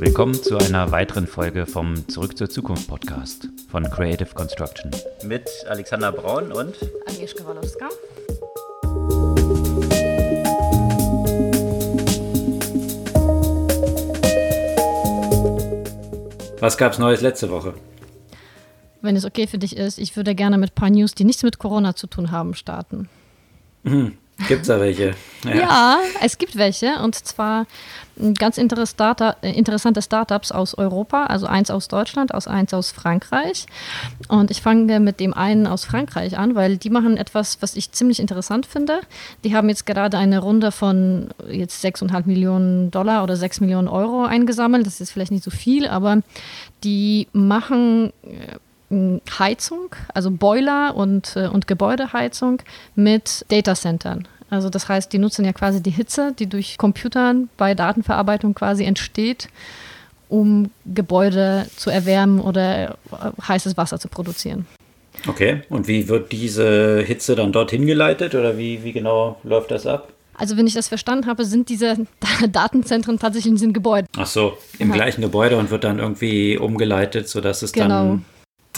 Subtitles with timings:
[0.00, 4.92] Willkommen zu einer weiteren Folge vom Zurück zur Zukunft Podcast von Creative Construction.
[5.24, 6.76] Mit Alexander Braun und
[7.08, 7.88] Agnieszka Walowska.
[16.60, 17.74] Was gab's Neues letzte Woche?
[19.02, 21.42] Wenn es okay für dich ist, ich würde gerne mit ein paar News, die nichts
[21.42, 23.08] mit Corona zu tun haben, starten.
[23.82, 24.16] Mhm.
[24.46, 25.14] Gibt es da welche?
[25.44, 25.54] Ja.
[25.54, 25.98] ja.
[26.22, 27.02] es gibt welche.
[27.02, 27.66] Und zwar
[28.38, 33.66] ganz äh, interessante Startups aus Europa, also eins aus Deutschland, aus eins aus Frankreich.
[34.28, 37.92] Und ich fange mit dem einen aus Frankreich an, weil die machen etwas, was ich
[37.92, 39.00] ziemlich interessant finde.
[39.44, 44.24] Die haben jetzt gerade eine Runde von jetzt 6,5 Millionen Dollar oder 6 Millionen Euro
[44.24, 44.86] eingesammelt.
[44.86, 46.22] Das ist vielleicht nicht so viel, aber
[46.84, 48.56] die machen äh,
[48.90, 52.62] Heizung, also Boiler und, äh, und Gebäudeheizung
[52.94, 54.26] mit Datacentern.
[54.50, 58.84] Also das heißt, die nutzen ja quasi die Hitze, die durch Computern bei Datenverarbeitung quasi
[58.84, 59.48] entsteht,
[60.28, 62.94] um Gebäude zu erwärmen oder äh,
[63.46, 64.66] heißes Wasser zu produzieren.
[65.26, 69.86] Okay, und wie wird diese Hitze dann dorthin geleitet oder wie, wie genau läuft das
[69.86, 70.12] ab?
[70.34, 72.06] Also wenn ich das verstanden habe, sind diese
[72.48, 74.06] Datenzentren tatsächlich in diesen Gebäuden.
[74.16, 74.96] Ach so, im Aha.
[74.96, 77.88] gleichen Gebäude und wird dann irgendwie umgeleitet, sodass es genau.
[77.88, 78.24] dann...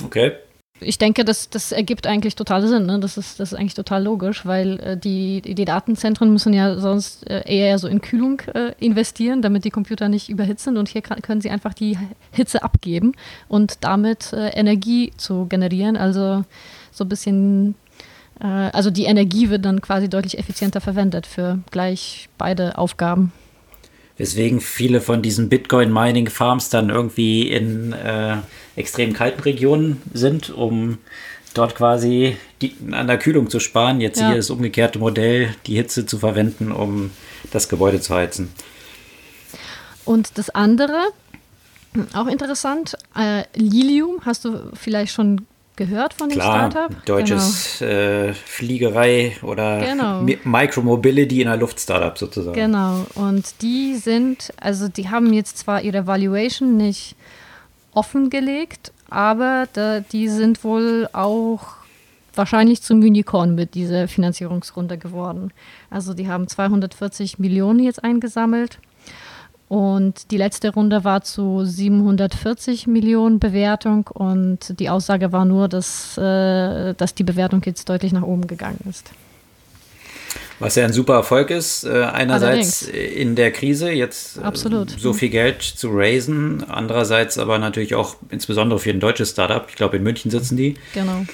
[0.05, 0.33] Okay
[0.81, 2.87] ich denke, das, das ergibt eigentlich total Sinn.
[2.87, 2.99] Ne?
[3.01, 7.29] Das, ist, das ist eigentlich total logisch, weil äh, die, die Datenzentren müssen ja sonst
[7.29, 10.77] äh, eher so in Kühlung äh, investieren, damit die Computer nicht überhitzen.
[10.77, 11.99] Und hier kann, können sie einfach die
[12.33, 13.13] Hitze abgeben
[13.49, 15.97] und damit äh, Energie zu generieren.
[15.97, 16.45] Also
[16.91, 17.75] so ein bisschen,
[18.41, 23.33] äh, also die Energie wird dann quasi deutlich effizienter verwendet für gleich beide Aufgaben
[24.21, 28.37] weswegen viele von diesen Bitcoin-Mining-Farms dann irgendwie in äh,
[28.77, 30.99] extrem kalten Regionen sind, um
[31.55, 34.03] dort quasi die, an der Kühlung zu sparen.
[34.03, 34.27] Jetzt ja.
[34.27, 37.13] hier das umgekehrte Modell, die Hitze zu verwenden, um
[37.51, 38.53] das Gebäude zu heizen.
[40.05, 41.01] Und das andere,
[42.13, 47.05] auch interessant, äh, Lilium, hast du vielleicht schon gehört von dem Klar, Startup?
[47.07, 47.91] Deutsches genau.
[47.91, 50.23] äh, Fliegerei oder genau.
[50.45, 52.55] Micromobility in einer Luft-Startup sozusagen.
[52.55, 57.17] Genau, und die sind, also die haben jetzt zwar ihre Valuation nicht
[57.95, 61.81] offengelegt, aber da, die sind wohl auch
[62.35, 65.53] wahrscheinlich zum Unicorn mit dieser Finanzierungsrunde geworden.
[65.91, 68.79] Also die haben 240 Millionen jetzt eingesammelt
[69.71, 76.19] und die letzte Runde war zu 740 Millionen Bewertung und die Aussage war nur, dass,
[76.19, 79.13] äh, dass die Bewertung jetzt deutlich nach oben gegangen ist.
[80.59, 83.15] Was ja ein super Erfolg ist, äh, einerseits Allerdings.
[83.15, 88.81] in der Krise jetzt äh, so viel Geld zu raisen, andererseits aber natürlich auch insbesondere
[88.81, 90.75] für ein deutsches Startup, ich glaube in München sitzen die.
[90.95, 91.25] Genau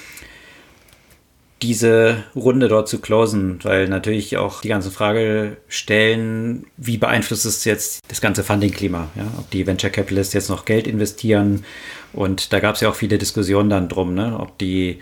[1.61, 7.65] diese Runde dort zu closen, weil natürlich auch die ganze Frage stellen, wie beeinflusst es
[7.65, 9.25] jetzt das ganze Funding-Klima, ja?
[9.39, 11.65] ob die Venture Capitalists jetzt noch Geld investieren
[12.13, 14.37] und da gab es ja auch viele Diskussionen dann drum, ne?
[14.39, 14.99] ob die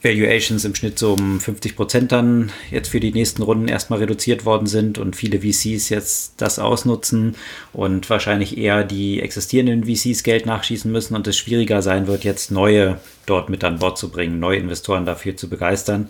[0.00, 4.44] Valuations im Schnitt so um 50 Prozent dann jetzt für die nächsten Runden erstmal reduziert
[4.44, 7.34] worden sind und viele VCs jetzt das ausnutzen
[7.72, 12.52] und wahrscheinlich eher die existierenden VCs Geld nachschießen müssen und es schwieriger sein wird, jetzt
[12.52, 16.08] neue dort mit an Bord zu bringen, neue Investoren dafür zu begeistern.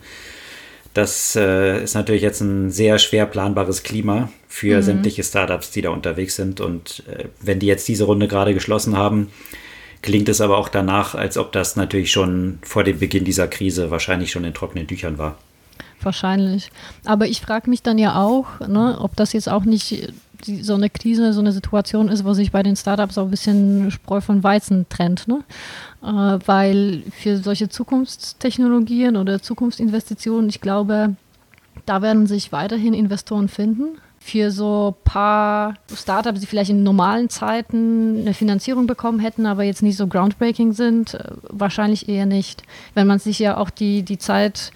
[0.93, 4.83] Das äh, ist natürlich jetzt ein sehr schwer planbares Klima für mhm.
[4.83, 6.61] sämtliche Startups, die da unterwegs sind.
[6.61, 9.29] Und äh, wenn die jetzt diese Runde gerade geschlossen haben,
[10.03, 13.91] klingt es aber auch danach, als ob das natürlich schon vor dem Beginn dieser Krise
[13.91, 15.37] wahrscheinlich schon in trockenen Tüchern war.
[16.01, 16.71] Wahrscheinlich.
[17.05, 20.13] Aber ich frage mich dann ja auch, ne, ob das jetzt auch nicht
[20.45, 23.91] so eine Krise, so eine Situation ist, wo sich bei den Startups auch ein bisschen
[23.91, 25.27] Spreu von Weizen trennt.
[25.27, 25.43] Ne?
[26.03, 31.17] Äh, weil für solche Zukunftstechnologien oder Zukunftsinvestitionen, ich glaube,
[31.87, 33.99] da werden sich weiterhin Investoren finden
[34.29, 39.63] für so ein paar Startups, die vielleicht in normalen Zeiten eine Finanzierung bekommen hätten, aber
[39.63, 42.63] jetzt nicht so groundbreaking sind, äh, wahrscheinlich eher nicht.
[42.95, 44.73] Wenn man sich ja auch die, die Zeit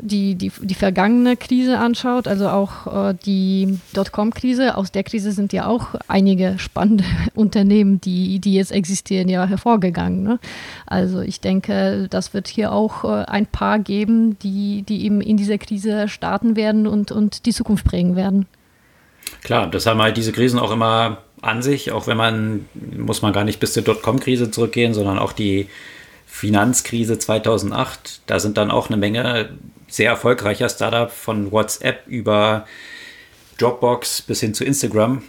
[0.00, 5.52] die, die, die vergangene Krise anschaut, also auch äh, die Dotcom-Krise, aus der Krise sind
[5.52, 7.04] ja auch einige spannende
[7.34, 10.22] Unternehmen, die, die jetzt existieren, ja hervorgegangen.
[10.22, 10.38] Ne?
[10.86, 15.36] Also ich denke, das wird hier auch äh, ein paar geben, die, die eben in
[15.36, 18.46] dieser Krise starten werden und, und die Zukunft prägen werden.
[19.42, 23.32] Klar, das haben halt diese Krisen auch immer an sich, auch wenn man, muss man
[23.32, 25.68] gar nicht bis zur Dotcom-Krise zurückgehen, sondern auch die
[26.26, 29.50] Finanzkrise 2008, da sind dann auch eine Menge
[29.88, 32.66] sehr erfolgreicher Startup von WhatsApp über
[33.58, 35.22] Dropbox bis hin zu Instagram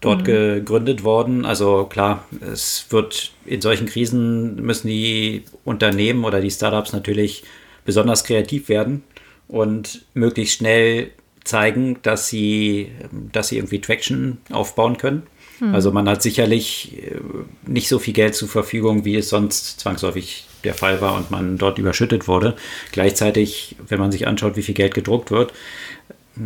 [0.00, 0.24] dort mhm.
[0.24, 1.44] gegründet worden.
[1.44, 7.44] Also klar, es wird in solchen Krisen müssen die Unternehmen oder die Startups natürlich
[7.84, 9.02] besonders kreativ werden
[9.48, 11.10] und möglichst schnell
[11.50, 12.90] zeigen, dass sie,
[13.32, 15.24] dass sie irgendwie Traction aufbauen können.
[15.58, 15.74] Hm.
[15.74, 17.20] Also man hat sicherlich äh,
[17.66, 21.58] nicht so viel Geld zur Verfügung, wie es sonst zwangsläufig der Fall war und man
[21.58, 22.56] dort überschüttet wurde.
[22.92, 25.52] Gleichzeitig, wenn man sich anschaut, wie viel Geld gedruckt wird,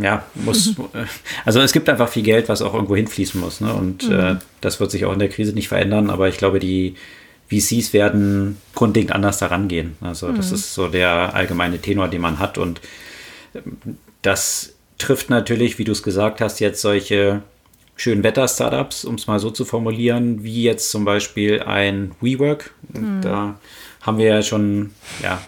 [0.01, 0.89] ja, muss, mhm.
[1.45, 3.61] also es gibt einfach viel Geld, was auch irgendwo hinfließen muss.
[3.61, 3.73] Ne?
[3.73, 4.19] Und mhm.
[4.19, 6.95] äh, das wird sich auch in der Krise nicht verändern, aber ich glaube, die
[7.51, 9.97] VCs werden grundlegend anders daran gehen.
[10.01, 10.55] Also das mhm.
[10.55, 12.59] ist so der allgemeine Tenor, den man hat.
[12.59, 12.81] Und
[13.55, 17.43] ähm, das trifft natürlich, wie du es gesagt hast, jetzt solche
[17.97, 22.73] schönen Wetter-Startups, um es mal so zu formulieren, wie jetzt zum Beispiel ein WeWork.
[22.93, 23.21] Mhm.
[23.21, 23.59] da
[24.03, 24.91] haben wir ja schon
[25.23, 25.41] ja,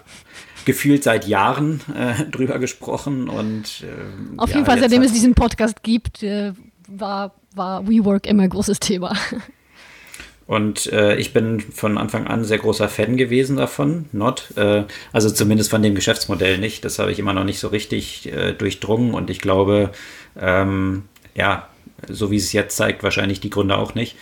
[0.65, 3.29] gefühlt seit Jahren äh, drüber gesprochen.
[3.29, 6.53] Und, äh, Auf jeden Fall, seitdem es diesen Podcast gibt, äh,
[6.87, 9.15] war, war WeWork immer ein großes Thema.
[10.47, 14.53] Und äh, ich bin von Anfang an sehr großer Fan gewesen davon, not.
[14.55, 16.85] Äh, also zumindest von dem Geschäftsmodell nicht.
[16.85, 19.13] Das habe ich immer noch nicht so richtig äh, durchdrungen.
[19.13, 19.91] Und ich glaube,
[20.39, 21.03] ähm,
[21.35, 21.67] ja,
[22.07, 24.15] so wie es jetzt zeigt, wahrscheinlich die Gründe auch nicht.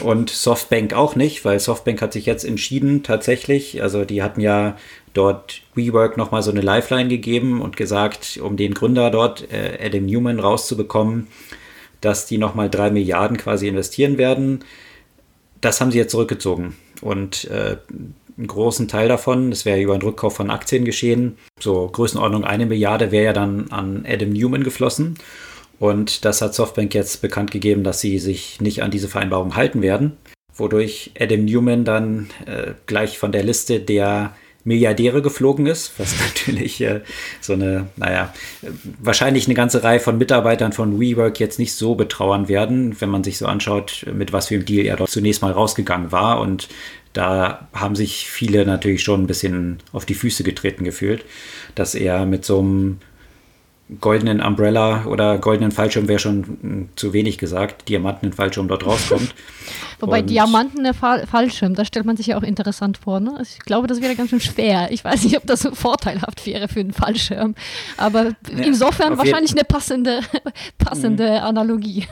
[0.00, 3.82] Und Softbank auch nicht, weil Softbank hat sich jetzt entschieden, tatsächlich.
[3.82, 4.76] Also die hatten ja
[5.14, 10.06] dort WeWork nochmal so eine Lifeline gegeben und gesagt, um den Gründer dort, äh, Adam
[10.06, 11.26] Newman, rauszubekommen,
[12.00, 14.60] dass die nochmal drei Milliarden quasi investieren werden
[15.60, 16.76] das haben sie jetzt zurückgezogen.
[17.02, 17.76] Und äh,
[18.38, 22.66] einen großen Teil davon, das wäre über einen Rückkauf von Aktien geschehen, so Größenordnung eine
[22.66, 25.18] Milliarde wäre ja dann an Adam Newman geflossen.
[25.78, 29.82] Und das hat Softbank jetzt bekannt gegeben, dass sie sich nicht an diese Vereinbarung halten
[29.82, 30.16] werden,
[30.54, 34.34] wodurch Adam Newman dann äh, gleich von der Liste der
[34.66, 37.00] Milliardäre geflogen ist, was natürlich äh,
[37.40, 38.34] so eine, naja,
[39.00, 43.24] wahrscheinlich eine ganze Reihe von Mitarbeitern von WeWork jetzt nicht so betrauern werden, wenn man
[43.24, 46.40] sich so anschaut, mit was für einem Deal er dort zunächst mal rausgegangen war.
[46.40, 46.68] Und
[47.12, 51.24] da haben sich viele natürlich schon ein bisschen auf die Füße getreten gefühlt,
[51.74, 52.98] dass er mit so einem
[54.00, 59.32] goldenen Umbrella oder goldenen Fallschirm wäre schon zu wenig gesagt, diamantenen Fallschirm dort rauskommt.
[59.98, 63.20] Wobei und Diamantene Fall Fallschirm, das stellt man sich ja auch interessant vor.
[63.20, 63.32] Ne?
[63.36, 64.88] Also ich glaube, das wäre ganz schön schwer.
[64.90, 67.54] Ich weiß nicht, ob das so vorteilhaft wäre für einen Fallschirm.
[67.96, 70.20] Aber ja, insofern wahrscheinlich eine passende,
[70.78, 71.44] passende mhm.
[71.44, 72.06] Analogie.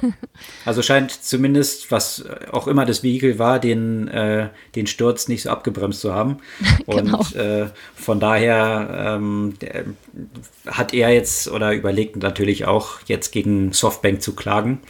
[0.65, 5.51] Also scheint zumindest, was auch immer das Vehikel war, den, äh, den Sturz nicht so
[5.51, 6.39] abgebremst zu haben.
[6.87, 7.19] genau.
[7.19, 9.85] Und äh, von daher ähm, der,
[10.67, 14.81] hat er jetzt oder überlegt natürlich auch jetzt gegen Softbank zu klagen,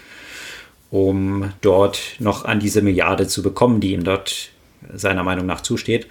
[0.95, 4.51] um dort noch an diese Milliarde zu bekommen, die ihm dort
[4.95, 6.07] seiner Meinung nach zusteht.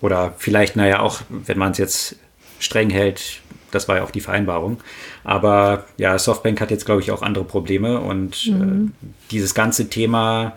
[0.00, 2.16] Oder vielleicht, naja, auch wenn man es jetzt
[2.58, 4.78] streng hält, das war ja auch die Vereinbarung.
[5.22, 8.92] Aber ja, Softbank hat jetzt, glaube ich, auch andere Probleme und mhm.
[9.00, 10.56] äh, dieses ganze Thema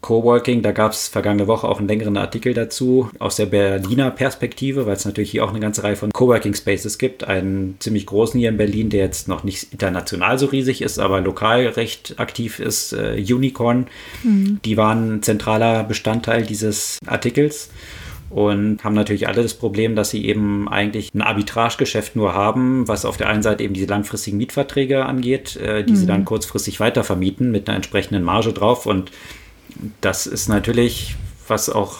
[0.00, 4.86] Coworking, da gab es vergangene Woche auch einen längeren Artikel dazu aus der Berliner Perspektive,
[4.86, 7.24] weil es natürlich hier auch eine ganze Reihe von Coworking Spaces gibt.
[7.24, 11.20] Einen ziemlich großen hier in Berlin, der jetzt noch nicht international so riesig ist, aber
[11.20, 13.88] lokal recht aktiv ist, äh, Unicorn.
[14.22, 14.60] Mhm.
[14.64, 17.70] Die waren zentraler Bestandteil dieses Artikels
[18.30, 23.04] und haben natürlich alle das Problem, dass sie eben eigentlich ein Arbitragegeschäft nur haben, was
[23.04, 25.96] auf der einen Seite eben diese langfristigen Mietverträge angeht, äh, die mhm.
[25.96, 29.10] sie dann kurzfristig weitervermieten mit einer entsprechenden Marge drauf und
[30.00, 31.16] das ist natürlich,
[31.46, 31.98] was auch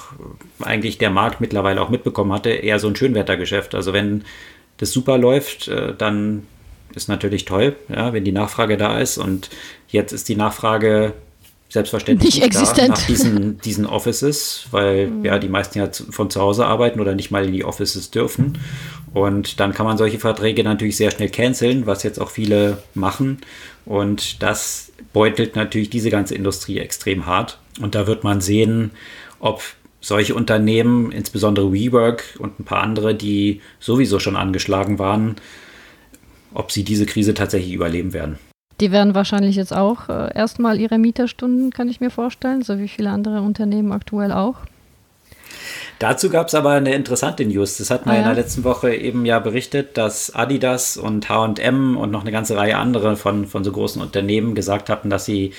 [0.60, 3.74] eigentlich der Markt mittlerweile auch mitbekommen hatte, eher so ein Schönwettergeschäft.
[3.74, 4.24] Also wenn
[4.78, 6.46] das super läuft, äh, dann
[6.94, 9.18] ist natürlich toll, ja, wenn die Nachfrage da ist.
[9.18, 9.50] Und
[9.88, 11.14] jetzt ist die Nachfrage
[11.68, 12.88] selbstverständlich nicht, existent.
[12.88, 15.24] nach diesen, diesen Offices, weil mhm.
[15.24, 18.58] ja die meisten ja von zu Hause arbeiten oder nicht mal in die Offices dürfen.
[19.12, 23.38] Und dann kann man solche Verträge natürlich sehr schnell canceln, was jetzt auch viele machen.
[23.84, 27.58] Und das beutelt natürlich diese ganze Industrie extrem hart.
[27.80, 28.90] Und da wird man sehen,
[29.40, 29.62] ob
[30.00, 35.36] solche Unternehmen, insbesondere WeWork und ein paar andere, die sowieso schon angeschlagen waren,
[36.54, 38.38] ob sie diese Krise tatsächlich überleben werden.
[38.80, 42.88] Die werden wahrscheinlich jetzt auch äh, erstmal ihre Mieterstunden, kann ich mir vorstellen, so wie
[42.88, 44.56] viele andere Unternehmen aktuell auch.
[45.98, 47.78] Dazu gab es aber eine interessante News.
[47.78, 48.22] Das hat man ah, ja.
[48.22, 52.56] in der letzten Woche eben ja berichtet, dass Adidas und HM und noch eine ganze
[52.56, 55.54] Reihe andere von, von so großen Unternehmen gesagt hatten, dass sie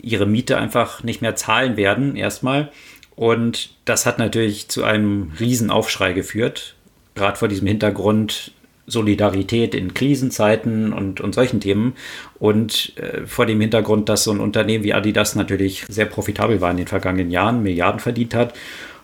[0.00, 2.70] ihre Miete einfach nicht mehr zahlen werden, erstmal.
[3.16, 6.74] Und das hat natürlich zu einem Riesenaufschrei geführt,
[7.14, 8.52] gerade vor diesem Hintergrund
[8.86, 11.94] Solidarität in Krisenzeiten und, und solchen Themen.
[12.38, 16.70] Und äh, vor dem Hintergrund, dass so ein Unternehmen wie Adidas natürlich sehr profitabel war
[16.70, 18.54] in den vergangenen Jahren, Milliarden verdient hat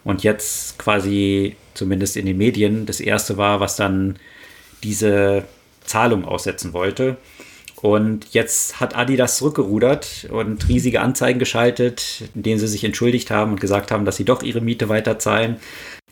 [0.05, 4.17] und jetzt quasi zumindest in den Medien das erste war, was dann
[4.83, 5.45] diese
[5.85, 7.17] Zahlung aussetzen wollte.
[7.83, 13.53] Und jetzt hat Adidas zurückgerudert und riesige Anzeigen geschaltet, in denen sie sich entschuldigt haben
[13.53, 15.57] und gesagt haben, dass sie doch ihre Miete weiterzahlen.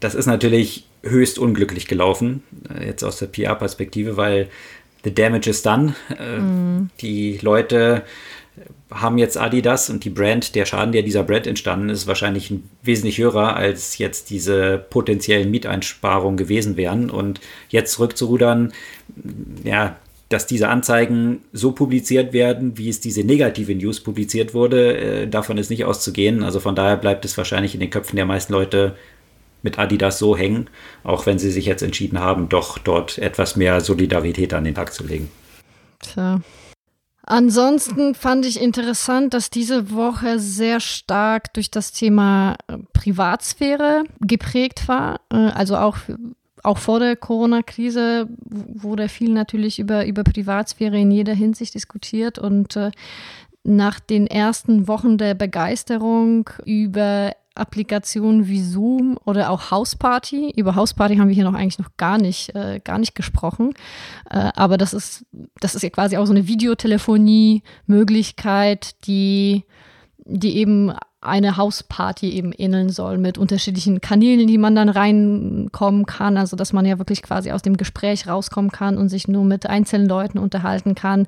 [0.00, 2.42] Das ist natürlich höchst unglücklich gelaufen,
[2.74, 4.48] äh, jetzt aus der PR-Perspektive, weil
[5.04, 5.94] the damage is done.
[6.08, 6.90] Mm.
[7.00, 8.04] Die Leute
[8.90, 13.18] haben jetzt Adidas und die Brand, der Schaden, der dieser Brand entstanden ist, wahrscheinlich wesentlich
[13.18, 17.10] höher, als jetzt diese potenziellen Mieteinsparungen gewesen wären.
[17.10, 18.72] Und jetzt zurückzurudern,
[19.64, 19.96] ja,
[20.28, 25.58] dass diese Anzeigen so publiziert werden, wie es diese negative News publiziert wurde, äh, davon
[25.58, 26.42] ist nicht auszugehen.
[26.42, 28.96] Also von daher bleibt es wahrscheinlich in den Köpfen der meisten Leute
[29.62, 30.68] mit Adidas so hängen,
[31.02, 34.92] auch wenn sie sich jetzt entschieden haben, doch dort etwas mehr Solidarität an den Tag
[34.92, 35.30] zu legen.
[36.00, 36.40] Tja.
[37.30, 44.88] Ansonsten fand ich interessant, dass diese Woche sehr stark durch das Thema äh, Privatsphäre geprägt
[44.88, 45.20] war.
[45.30, 45.98] Äh, also auch,
[46.62, 52.76] auch vor der Corona-Krise wurde viel natürlich über, über Privatsphäre in jeder Hinsicht diskutiert und
[52.76, 52.90] äh,
[53.64, 60.54] nach den ersten Wochen der Begeisterung über Applikationen wie Zoom oder auch Houseparty.
[60.56, 63.72] Über Houseparty haben wir hier noch eigentlich noch gar nicht, äh, gar nicht gesprochen.
[64.30, 65.26] Äh, aber das ist,
[65.60, 69.64] das ist ja quasi auch so eine Videotelefonie-Möglichkeit, die,
[70.24, 70.94] die eben
[71.28, 76.36] eine Hausparty eben ähneln soll mit unterschiedlichen Kanälen, die man dann reinkommen kann.
[76.36, 79.66] Also dass man ja wirklich quasi aus dem Gespräch rauskommen kann und sich nur mit
[79.66, 81.26] einzelnen Leuten unterhalten kann.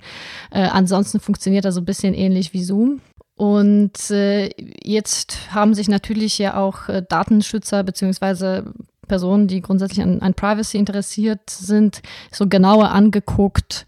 [0.50, 3.00] Äh, ansonsten funktioniert das so ein bisschen ähnlich wie Zoom.
[3.36, 4.50] Und äh,
[4.84, 8.74] jetzt haben sich natürlich ja auch äh, Datenschützer beziehungsweise
[9.08, 13.86] Personen, die grundsätzlich an, an Privacy interessiert sind, so genauer angeguckt,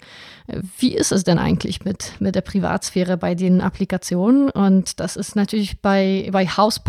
[0.79, 4.51] wie ist es denn eigentlich mit, mit der Privatsphäre bei den Applikationen?
[4.51, 6.81] Und das ist natürlich bei, bei House,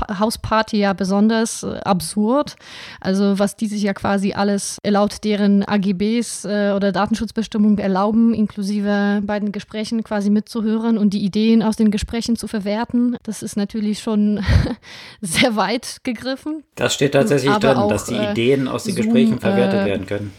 [0.41, 2.55] Party ja besonders äh, absurd.
[2.99, 9.21] Also was die sich ja quasi alles laut deren AGBs äh, oder Datenschutzbestimmungen erlauben, inklusive
[9.23, 13.17] bei den Gesprächen quasi mitzuhören und die Ideen aus den Gesprächen zu verwerten.
[13.23, 14.43] Das ist natürlich schon
[15.21, 16.63] sehr weit gegriffen.
[16.75, 20.05] Das steht tatsächlich drin, dass die äh, Ideen aus den Zoom, Gesprächen verwertet äh, werden
[20.05, 20.33] können.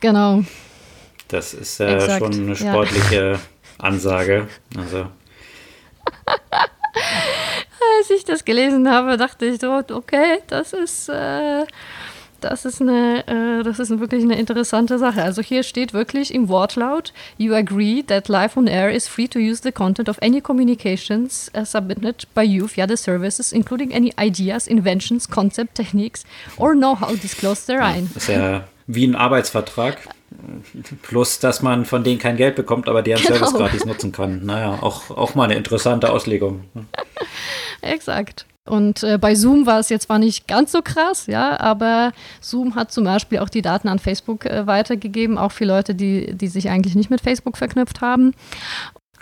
[0.00, 0.42] Genau.
[1.34, 3.38] Das ist äh, schon eine sportliche ja.
[3.78, 4.46] Ansage.
[4.78, 5.06] Also.
[7.98, 11.64] Als ich das gelesen habe, dachte ich so, okay, das ist, äh,
[12.40, 15.24] das ist, eine, äh, das ist wirklich eine interessante Sache.
[15.24, 19.40] Also hier steht wirklich im Wortlaut, you agree that live on air is free to
[19.40, 24.12] use the content of any communications uh, submitted by you via the services, including any
[24.20, 26.22] ideas, inventions, concept, techniques
[26.58, 28.08] or know-how disclosed therein.
[28.14, 29.98] Das ist ja wie ein Arbeitsvertrag.
[31.02, 33.36] Plus, dass man von denen kein Geld bekommt, aber deren genau.
[33.36, 34.44] Service gratis nutzen kann.
[34.44, 36.64] Naja, auch, auch mal eine interessante Auslegung.
[37.80, 38.46] Exakt.
[38.66, 42.74] Und äh, bei Zoom war es jetzt zwar nicht ganz so krass, ja, aber Zoom
[42.74, 46.48] hat zum Beispiel auch die Daten an Facebook äh, weitergegeben, auch für Leute, die, die
[46.48, 48.32] sich eigentlich nicht mit Facebook verknüpft haben.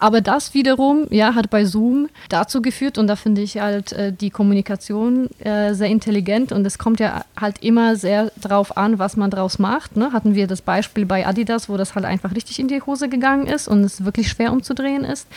[0.03, 4.13] Aber das wiederum, ja, hat bei Zoom dazu geführt und da finde ich halt äh,
[4.13, 9.17] die Kommunikation äh, sehr intelligent und es kommt ja halt immer sehr drauf an, was
[9.17, 9.97] man draus macht.
[9.97, 10.13] Ne?
[10.13, 13.47] Hatten wir das Beispiel bei Adidas, wo das halt einfach richtig in die Hose gegangen
[13.47, 15.29] ist und es wirklich schwer umzudrehen ist.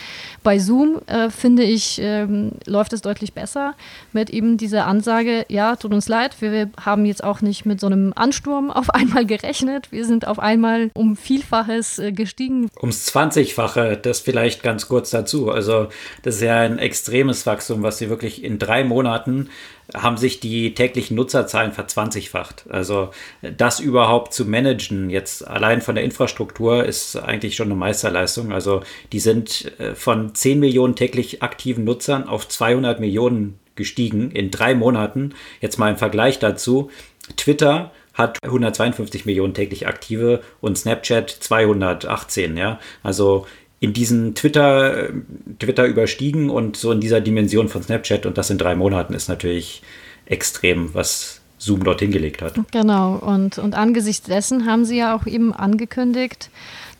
[0.42, 3.74] Bei Zoom äh, finde ich, ähm, läuft es deutlich besser
[4.12, 7.86] mit eben dieser Ansage, ja, tut uns leid, wir haben jetzt auch nicht mit so
[7.86, 9.92] einem Ansturm auf einmal gerechnet.
[9.92, 12.68] Wir sind auf einmal um Vielfaches äh, gestiegen.
[12.80, 15.50] Ums 20-fache, das vielleicht vielleicht ganz kurz dazu.
[15.50, 15.88] Also
[16.22, 19.50] das ist ja ein extremes Wachstum, was sie wirklich in drei Monaten
[19.94, 22.64] haben sich die täglichen Nutzerzahlen verzwanzigfacht.
[22.68, 23.10] Also
[23.42, 28.52] das überhaupt zu managen, jetzt allein von der Infrastruktur, ist eigentlich schon eine Meisterleistung.
[28.52, 28.82] Also
[29.12, 34.74] die sind äh, von 10 Millionen täglich aktiven Nutzern auf 200 Millionen gestiegen in drei
[34.74, 35.34] Monaten.
[35.60, 36.90] Jetzt mal im Vergleich dazu.
[37.36, 42.80] Twitter hat 152 Millionen täglich aktive und Snapchat 218, ja.
[43.02, 43.46] Also
[43.80, 45.10] in diesen Twitter,
[45.58, 49.28] Twitter überstiegen und so in dieser Dimension von Snapchat und das in drei Monaten ist
[49.28, 49.82] natürlich
[50.24, 52.58] extrem, was Zoom dort hingelegt hat.
[52.72, 56.50] Genau, und, und angesichts dessen haben sie ja auch eben angekündigt,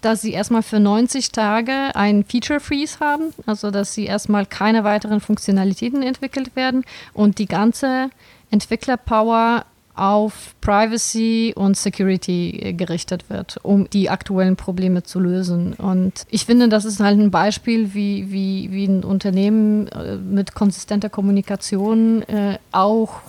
[0.00, 4.85] dass sie erstmal für 90 Tage einen Feature Freeze haben, also dass sie erstmal keine
[4.85, 8.11] weiteren Funktionalitäten entwickelt werden und die ganze
[8.50, 9.64] Entwicklerpower
[9.96, 15.72] auf Privacy und Security äh, gerichtet wird, um die aktuellen Probleme zu lösen.
[15.74, 20.54] Und ich finde, das ist halt ein Beispiel, wie, wie, wie ein Unternehmen äh, mit
[20.54, 23.20] konsistenter Kommunikation äh, auch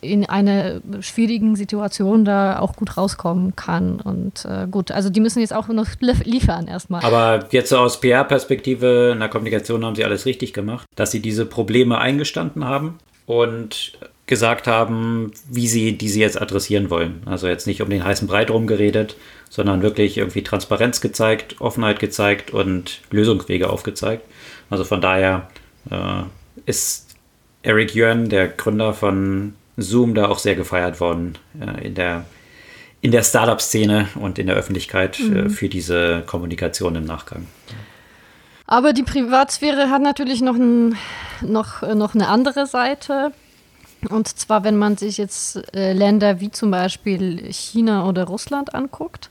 [0.00, 4.00] in einer schwierigen Situation da auch gut rauskommen kann.
[4.00, 5.86] Und äh, gut, also die müssen jetzt auch noch
[6.24, 7.04] liefern erstmal.
[7.04, 11.20] Aber jetzt so aus PR-Perspektive in der Kommunikation haben sie alles richtig gemacht, dass sie
[11.20, 17.22] diese Probleme eingestanden haben und gesagt haben, wie sie diese jetzt adressieren wollen.
[17.26, 19.16] Also jetzt nicht um den heißen Brei drum geredet,
[19.48, 24.24] sondern wirklich irgendwie Transparenz gezeigt, Offenheit gezeigt und Lösungswege aufgezeigt.
[24.68, 25.48] Also von daher
[25.90, 26.22] äh,
[26.66, 27.14] ist
[27.62, 32.24] Eric Yuan, der Gründer von Zoom, da auch sehr gefeiert worden äh, in der,
[33.02, 35.46] in der Startup-Szene und in der Öffentlichkeit äh, mhm.
[35.46, 37.46] äh, für diese Kommunikation im Nachgang.
[38.66, 40.96] Aber die Privatsphäre hat natürlich noch, ein,
[41.42, 43.30] noch, noch eine andere Seite.
[44.08, 49.30] Und zwar, wenn man sich jetzt äh, Länder wie zum Beispiel China oder Russland anguckt,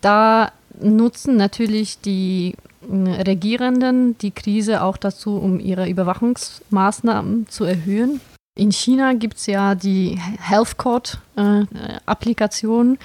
[0.00, 8.20] da nutzen natürlich die äh, Regierenden die Krise auch dazu, um ihre Überwachungsmaßnahmen zu erhöhen.
[8.56, 12.98] In China gibt es ja die Health Code-Applikation, äh,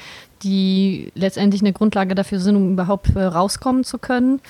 [0.43, 4.41] die letztendlich eine Grundlage dafür sind, um überhaupt äh, rauskommen zu können.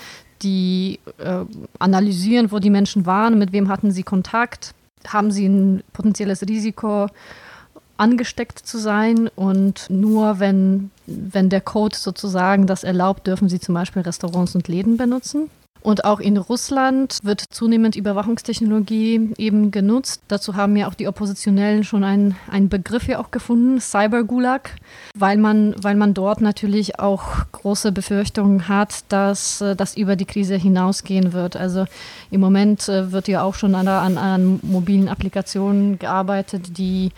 [0.42, 1.46] Die äh,
[1.80, 4.74] analysieren, wo die Menschen waren, mit wem hatten sie Kontakt,
[5.08, 7.08] haben sie ein potenzielles Risiko,
[7.98, 13.74] angesteckt zu sein und nur wenn, wenn der Code sozusagen das erlaubt, dürfen sie zum
[13.74, 15.50] Beispiel Restaurants und Läden benutzen.
[15.86, 20.24] Und auch in Russland wird zunehmend Überwachungstechnologie eben genutzt.
[20.28, 24.72] Dazu haben ja auch die Oppositionellen schon einen, einen Begriff ja auch gefunden, Cybergulag,
[25.16, 30.26] weil man, weil man dort natürlich auch große Befürchtungen hat, dass äh, das über die
[30.26, 31.56] Krise hinausgehen wird.
[31.56, 31.86] Also
[32.32, 37.12] im Moment äh, wird ja auch schon an, an, an mobilen Applikationen gearbeitet, die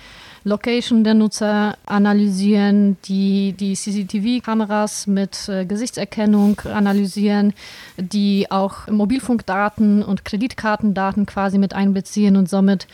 [0.48, 7.54] Location der Nutzer analysieren, die die CCTV-Kameras mit äh, Gesichtserkennung analysieren,
[7.98, 12.88] die auch Mobilfunkdaten und Kreditkartendaten quasi mit einbeziehen und somit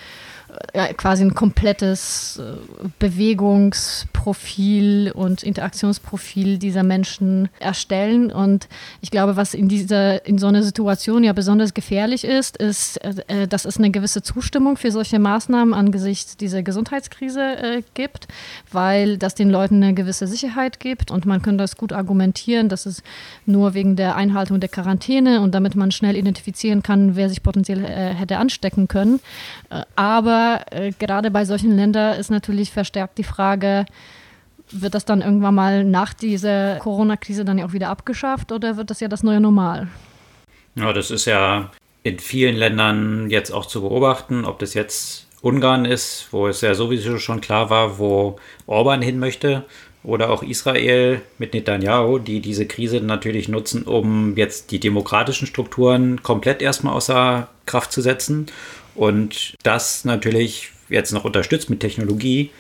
[0.74, 2.88] äh, quasi ein komplettes äh,
[4.24, 8.32] Bewegungsprofil und Interaktionsprofil dieser Menschen erstellen.
[8.32, 8.68] Und
[9.02, 13.48] ich glaube, was in dieser, in so einer Situation ja besonders gefährlich ist, ist, äh,
[13.48, 18.28] dass es eine gewisse Zustimmung für solche Maßnahmen angesichts dieser Gesundheitskrise äh, gibt,
[18.72, 22.86] weil das den Leuten eine gewisse Sicherheit gibt und man kann das gut argumentieren, dass
[22.86, 23.04] es
[23.46, 27.84] nur wegen der Einhaltung der Quarantäne und damit man schnell identifizieren kann, wer sich potenziell
[27.84, 29.20] äh, hätte anstecken können.
[29.70, 33.86] Äh, aber äh, gerade bei solchen Ländern ist natürlich verstärkt die Frage,
[34.72, 38.90] wird das dann irgendwann mal nach dieser Corona-Krise dann ja auch wieder abgeschafft oder wird
[38.90, 39.88] das ja das neue Normal?
[40.76, 41.70] Ja, das ist ja
[42.04, 46.74] in vielen Ländern jetzt auch zu beobachten, ob das jetzt Ungarn ist, wo es ja
[46.74, 49.66] sowieso schon klar war, wo Orban hin möchte,
[50.04, 56.22] oder auch Israel mit Netanyahu, die diese Krise natürlich nutzen, um jetzt die demokratischen Strukturen
[56.22, 58.48] komplett erstmal außer Kraft zu setzen
[58.96, 62.52] und das natürlich jetzt noch unterstützt mit Technologie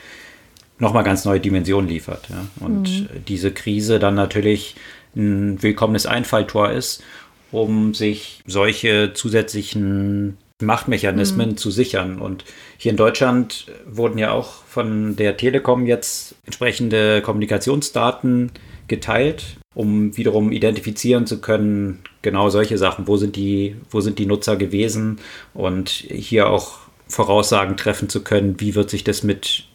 [0.79, 2.29] nochmal ganz neue Dimensionen liefert.
[2.29, 2.45] Ja.
[2.65, 3.07] Und mhm.
[3.27, 4.75] diese Krise dann natürlich
[5.15, 7.03] ein willkommenes Einfalltor ist,
[7.51, 11.57] um sich solche zusätzlichen Machtmechanismen mhm.
[11.57, 12.19] zu sichern.
[12.19, 12.45] Und
[12.77, 18.51] hier in Deutschland wurden ja auch von der Telekom jetzt entsprechende Kommunikationsdaten
[18.87, 24.25] geteilt, um wiederum identifizieren zu können, genau solche Sachen, wo sind die, wo sind die
[24.25, 25.19] Nutzer gewesen
[25.53, 29.65] und hier auch Voraussagen treffen zu können, wie wird sich das mit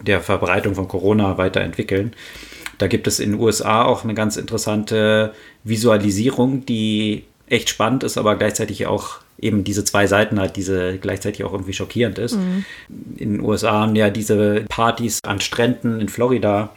[0.00, 2.14] der Verbreitung von Corona weiterentwickeln.
[2.78, 5.32] Da gibt es in den USA auch eine ganz interessante
[5.64, 11.44] Visualisierung, die echt spannend ist, aber gleichzeitig auch eben diese zwei Seiten halt, diese gleichzeitig
[11.44, 12.36] auch irgendwie schockierend ist.
[12.36, 12.64] Mhm.
[13.16, 16.70] In den USA haben ja diese Partys an Stränden in Florida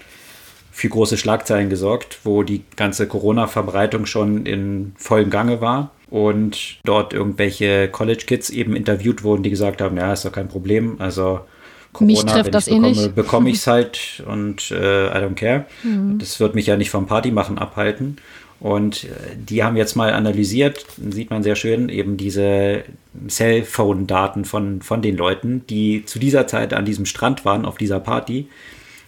[0.72, 7.14] für große Schlagzeilen gesorgt, wo die ganze Corona-Verbreitung schon in vollem Gange war und dort
[7.14, 11.42] irgendwelche College-Kids eben interviewt wurden, die gesagt haben, ja, ist doch kein Problem, also
[11.94, 13.16] Corona, mich trifft das bekomme, eh nicht.
[13.16, 15.66] bekomme ich es halt und äh, I don't care.
[15.84, 16.20] Mhm.
[16.20, 18.18] Das wird mich ja nicht vom Partymachen abhalten.
[18.60, 22.84] Und äh, die haben jetzt mal analysiert, sieht man sehr schön, eben diese
[23.28, 28.00] Cellphone-Daten von, von den Leuten, die zu dieser Zeit an diesem Strand waren, auf dieser
[28.00, 28.48] Party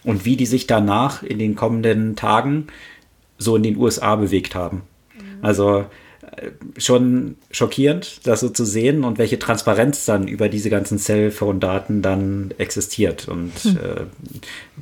[0.04, 2.68] und wie die sich danach in den kommenden Tagen
[3.38, 4.82] so in den USA bewegt haben.
[5.14, 5.22] Mhm.
[5.42, 5.84] Also
[6.78, 12.54] schon schockierend, das so zu sehen und welche Transparenz dann über diese ganzen Cellphone-Daten dann
[12.58, 13.28] existiert.
[13.28, 13.76] Und hm.
[13.76, 14.00] äh,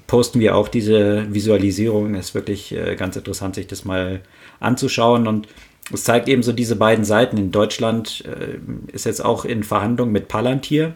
[0.06, 2.14] posten wir auch diese Visualisierung.
[2.14, 4.20] Ist wirklich äh, ganz interessant, sich das mal
[4.60, 5.26] anzuschauen.
[5.26, 5.48] Und
[5.92, 7.36] es zeigt eben so diese beiden Seiten.
[7.36, 8.58] In Deutschland äh,
[8.92, 10.94] ist jetzt auch in Verhandlungen mit Palantir.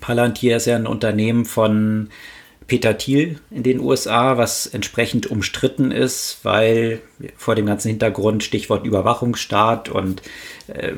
[0.00, 2.08] Palantir ist ja ein Unternehmen von
[2.66, 7.00] Peter Thiel in den USA, was entsprechend umstritten ist, weil
[7.36, 10.22] vor dem ganzen Hintergrund Stichwort Überwachungsstaat und
[10.68, 10.92] äh,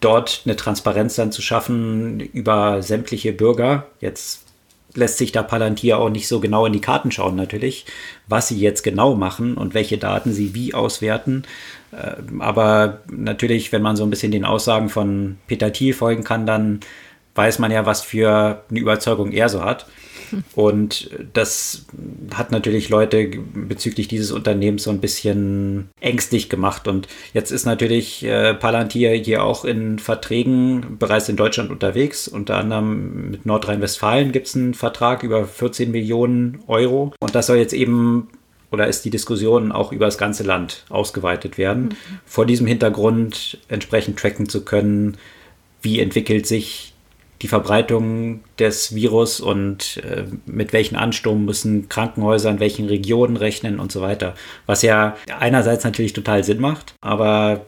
[0.00, 3.86] dort eine Transparenz dann zu schaffen über sämtliche Bürger.
[4.00, 4.44] Jetzt
[4.94, 7.84] lässt sich da Palantir auch nicht so genau in die Karten schauen natürlich,
[8.28, 11.44] was sie jetzt genau machen und welche Daten sie wie auswerten.
[11.92, 16.46] Äh, aber natürlich, wenn man so ein bisschen den Aussagen von Peter Thiel folgen kann,
[16.46, 16.80] dann
[17.34, 19.86] weiß man ja, was für eine Überzeugung er so hat.
[20.54, 21.86] Und das
[22.34, 26.88] hat natürlich Leute bezüglich dieses Unternehmens so ein bisschen ängstlich gemacht.
[26.88, 32.28] Und jetzt ist natürlich äh, Palantir hier auch in Verträgen bereits in Deutschland unterwegs.
[32.28, 37.12] Unter anderem mit Nordrhein-Westfalen gibt es einen Vertrag über 14 Millionen Euro.
[37.20, 38.28] Und das soll jetzt eben
[38.74, 42.20] oder ist die Diskussion auch über das ganze Land ausgeweitet werden, mhm.
[42.26, 45.16] vor diesem Hintergrund entsprechend tracken zu können,
[45.80, 46.93] wie entwickelt sich
[47.44, 53.78] die Verbreitung des Virus und äh, mit welchen Ansturm müssen Krankenhäuser in welchen Regionen rechnen
[53.80, 54.34] und so weiter.
[54.64, 57.66] Was ja einerseits natürlich total Sinn macht, aber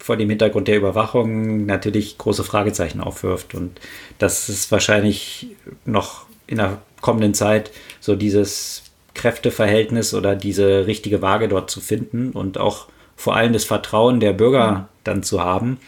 [0.00, 3.54] vor dem Hintergrund der Überwachung natürlich große Fragezeichen aufwirft.
[3.54, 3.80] Und
[4.18, 5.46] das ist wahrscheinlich
[5.84, 8.82] noch in der kommenden Zeit so dieses
[9.14, 14.32] Kräfteverhältnis oder diese richtige Waage dort zu finden und auch vor allem das Vertrauen der
[14.32, 15.78] Bürger dann zu haben,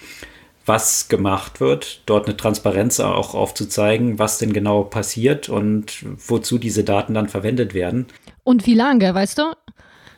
[0.67, 6.85] was gemacht wird, dort eine Transparenz auch aufzuzeigen, was denn genau passiert und wozu diese
[6.85, 8.07] Daten dann verwendet werden.
[8.45, 9.43] Und wie lange, weißt du?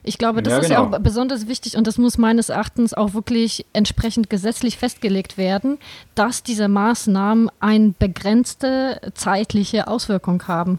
[0.08, 0.96] Ich glaube, das ja, ist ja genau.
[0.96, 5.78] auch besonders wichtig und das muss meines Erachtens auch wirklich entsprechend gesetzlich festgelegt werden,
[6.14, 10.78] dass diese Maßnahmen eine begrenzte zeitliche Auswirkung haben.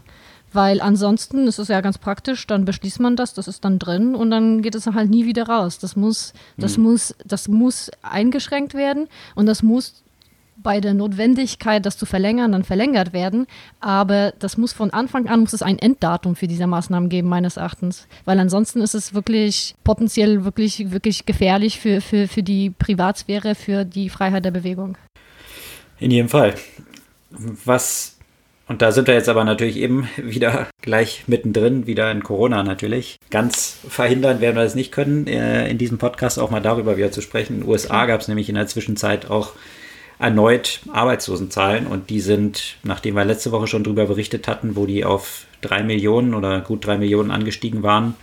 [0.58, 4.16] Weil ansonsten ist es ja ganz praktisch, dann beschließt man das, das ist dann drin
[4.16, 5.78] und dann geht es halt nie wieder raus.
[5.78, 6.82] Das muss, das mhm.
[6.82, 10.02] muss, das muss eingeschränkt werden und das muss
[10.56, 13.46] bei der Notwendigkeit, das zu verlängern, dann verlängert werden.
[13.78, 17.56] Aber das muss von Anfang an muss es ein Enddatum für diese Maßnahmen geben, meines
[17.56, 18.08] Erachtens.
[18.24, 23.84] Weil ansonsten ist es wirklich potenziell wirklich, wirklich gefährlich für, für, für die Privatsphäre, für
[23.84, 24.98] die Freiheit der Bewegung.
[26.00, 26.56] In jedem Fall.
[27.30, 28.17] Was
[28.68, 33.18] und da sind wir jetzt aber natürlich eben wieder gleich mittendrin, wieder in Corona natürlich.
[33.30, 37.10] Ganz verhindern werden wir das nicht können, äh, in diesem Podcast auch mal darüber wieder
[37.10, 37.54] zu sprechen.
[37.54, 39.52] In den USA gab es nämlich in der Zwischenzeit auch
[40.18, 45.04] erneut Arbeitslosenzahlen und die sind, nachdem wir letzte Woche schon darüber berichtet hatten, wo die
[45.04, 48.14] auf drei Millionen oder gut drei Millionen angestiegen waren,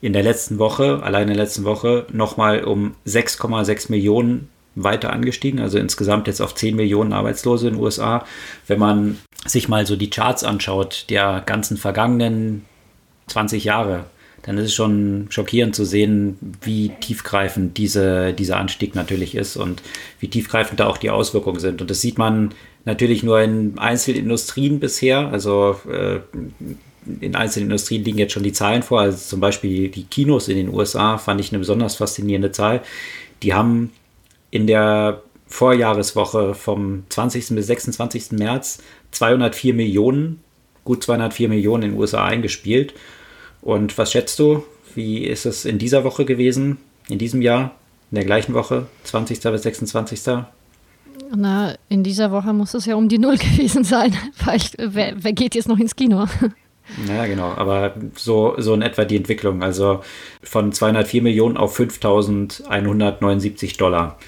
[0.00, 5.60] in der letzten Woche, allein in der letzten Woche, nochmal um 6,6 Millionen weiter angestiegen,
[5.60, 8.24] also insgesamt jetzt auf 10 Millionen Arbeitslose in den USA.
[8.66, 12.64] Wenn man sich mal so die Charts anschaut, der ganzen vergangenen
[13.28, 14.06] 20 Jahre,
[14.42, 19.82] dann ist es schon schockierend zu sehen, wie tiefgreifend diese, dieser Anstieg natürlich ist und
[20.20, 21.80] wie tiefgreifend da auch die Auswirkungen sind.
[21.80, 22.50] Und das sieht man
[22.84, 25.28] natürlich nur in Einzelindustrien bisher.
[25.28, 26.20] Also äh,
[27.20, 29.00] in einzelnen Industrien liegen jetzt schon die Zahlen vor.
[29.00, 32.82] Also zum Beispiel die Kinos in den USA fand ich eine besonders faszinierende Zahl.
[33.42, 33.92] Die haben
[34.54, 37.56] in der Vorjahreswoche vom 20.
[37.56, 38.30] bis 26.
[38.32, 38.78] März
[39.10, 40.44] 204 Millionen,
[40.84, 42.94] gut 204 Millionen in den USA eingespielt.
[43.62, 44.62] Und was schätzt du?
[44.94, 47.74] Wie ist es in dieser Woche gewesen, in diesem Jahr,
[48.12, 49.40] in der gleichen Woche, 20.
[49.40, 50.44] bis 26.?
[51.34, 55.32] Na, in dieser Woche muss es ja um die Null gewesen sein, weil wer, wer
[55.32, 56.28] geht jetzt noch ins Kino?
[57.08, 59.62] Ja, genau, aber so, so in etwa die Entwicklung.
[59.62, 60.02] Also
[60.42, 64.18] von 204 Millionen auf 5179 Dollar.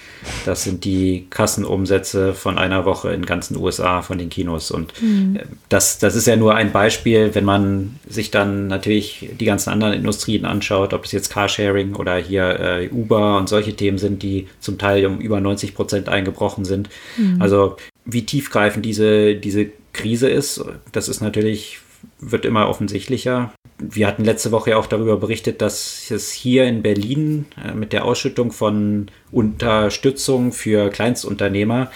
[0.46, 4.70] Das sind die Kassenumsätze von einer Woche in ganzen USA von den Kinos.
[4.70, 5.38] Und mhm.
[5.68, 9.92] das, das ist ja nur ein Beispiel, wenn man sich dann natürlich die ganzen anderen
[9.92, 14.48] Industrien anschaut, ob es jetzt Carsharing oder hier äh, Uber und solche Themen sind, die
[14.60, 16.88] zum Teil um über 90 Prozent eingebrochen sind.
[17.18, 17.36] Mhm.
[17.40, 21.80] Also wie tiefgreifend diese, diese Krise ist, das ist natürlich
[22.18, 23.52] wird immer offensichtlicher.
[23.78, 27.92] Wir hatten letzte Woche ja auch darüber berichtet, dass es hier in Berlin äh, mit
[27.92, 31.90] der Ausschüttung von Unterstützung für Kleinstunternehmer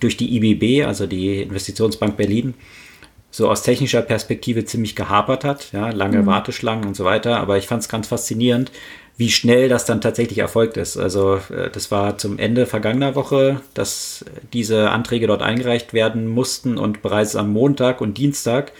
[0.00, 2.54] durch die IBB, also die Investitionsbank Berlin,
[3.30, 5.72] so aus technischer Perspektive ziemlich gehapert hat.
[5.72, 6.26] Ja, lange mhm.
[6.26, 7.38] Warteschlangen und so weiter.
[7.40, 8.70] Aber ich fand es ganz faszinierend,
[9.16, 10.96] wie schnell das dann tatsächlich erfolgt ist.
[10.96, 16.76] Also äh, das war zum Ende vergangener Woche, dass diese Anträge dort eingereicht werden mussten
[16.76, 18.72] und bereits am Montag und Dienstag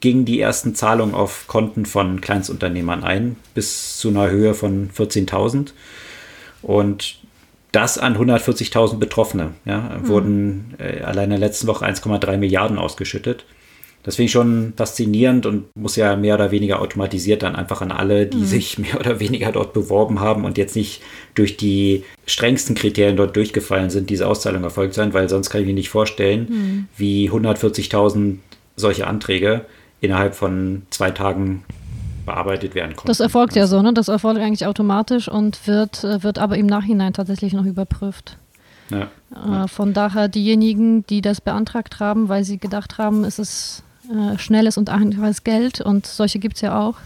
[0.00, 5.72] gingen die ersten Zahlungen auf Konten von Kleinstunternehmern ein, bis zu einer Höhe von 14.000.
[6.62, 7.18] Und
[7.72, 9.52] das an 140.000 Betroffene.
[9.64, 10.08] Ja, mhm.
[10.08, 13.44] wurden äh, allein in der letzten Woche 1,3 Milliarden ausgeschüttet.
[14.02, 17.90] Das finde ich schon faszinierend und muss ja mehr oder weniger automatisiert dann einfach an
[17.90, 18.44] alle, die mhm.
[18.44, 21.02] sich mehr oder weniger dort beworben haben und jetzt nicht
[21.34, 25.66] durch die strengsten Kriterien dort durchgefallen sind, diese Auszahlung erfolgt sein, weil sonst kann ich
[25.66, 26.88] mir nicht vorstellen, mhm.
[26.96, 28.36] wie 140.000
[28.76, 29.66] solche Anträge
[30.00, 31.64] innerhalb von zwei Tagen
[32.26, 33.08] bearbeitet werden konnten.
[33.08, 33.94] Das erfolgt ja so, ne?
[33.94, 38.36] Das erfolgt eigentlich automatisch und wird, äh, wird aber im Nachhinein tatsächlich noch überprüft.
[38.90, 43.82] Ja, äh, Von daher diejenigen, die das beantragt haben, weil sie gedacht haben, es ist
[44.10, 46.96] äh, schnelles und einfaches Geld und solche gibt es ja auch,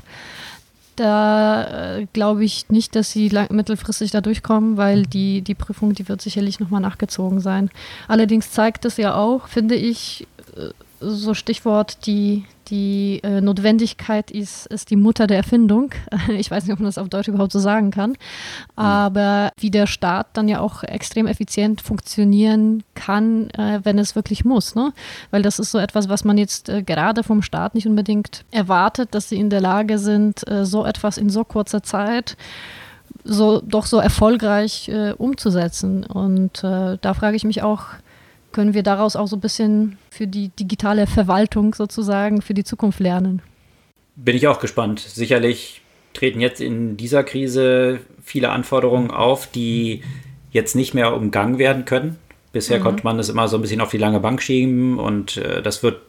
[0.96, 6.20] da glaube ich nicht, dass sie mittelfristig da durchkommen, weil die, die Prüfung, die wird
[6.20, 7.70] sicherlich nochmal nachgezogen sein.
[8.07, 10.26] Allerdings zeigt es ja auch, finde ich,
[11.01, 15.93] so Stichwort, die, die äh, Notwendigkeit ist, ist die Mutter der Erfindung.
[16.29, 18.15] Ich weiß nicht, ob man das auf Deutsch überhaupt so sagen kann.
[18.77, 24.45] Aber wie der Staat dann ja auch extrem effizient funktionieren kann, äh, wenn es wirklich
[24.45, 24.75] muss.
[24.75, 24.93] Ne?
[25.31, 29.15] Weil das ist so etwas, was man jetzt äh, gerade vom Staat nicht unbedingt erwartet,
[29.15, 32.37] dass sie in der Lage sind, äh, so etwas in so kurzer Zeit
[33.25, 36.05] so doch so erfolgreich äh, umzusetzen.
[36.05, 37.85] Und äh, da frage ich mich auch,
[38.53, 43.01] können wir daraus auch so ein bisschen für die digitale Verwaltung sozusagen für die Zukunft
[43.01, 43.43] lernen?
[44.17, 45.01] Bin ich auch gespannt.
[45.01, 45.81] Sicherlich
[46.13, 50.03] treten jetzt in dieser Krise viele Anforderungen auf, die
[50.51, 52.19] jetzt nicht mehr umgangen werden können.
[52.53, 52.85] Bisher mhm.
[52.85, 55.83] konnte man das immer so ein bisschen auf die lange Bank schieben und äh, das
[55.83, 56.01] wird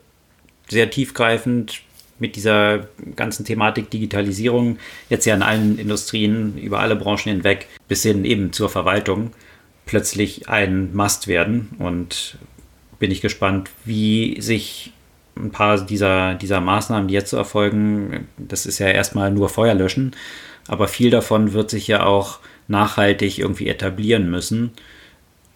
[0.69, 1.81] sehr tiefgreifend
[2.17, 4.77] mit dieser ganzen Thematik Digitalisierung
[5.09, 9.31] jetzt ja in allen Industrien, über alle Branchen hinweg, bis hin eben zur Verwaltung
[9.85, 11.69] plötzlich ein Must werden.
[11.79, 12.37] Und
[12.99, 14.93] bin ich gespannt, wie sich
[15.35, 19.73] ein paar dieser, dieser Maßnahmen, die jetzt so erfolgen, das ist ja erstmal nur Feuer
[19.73, 20.15] löschen,
[20.67, 24.71] aber viel davon wird sich ja auch nachhaltig irgendwie etablieren müssen.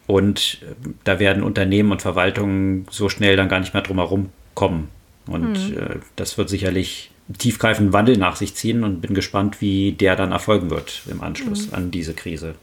[0.06, 0.58] Und
[1.04, 4.88] da werden Unternehmen und Verwaltungen so schnell dann gar nicht mehr drum herum kommen.
[5.26, 5.78] Und mhm.
[5.78, 10.30] äh, das wird sicherlich tiefgreifenden Wandel nach sich ziehen und bin gespannt, wie der dann
[10.30, 11.74] erfolgen wird im Anschluss mhm.
[11.74, 12.54] an diese Krise.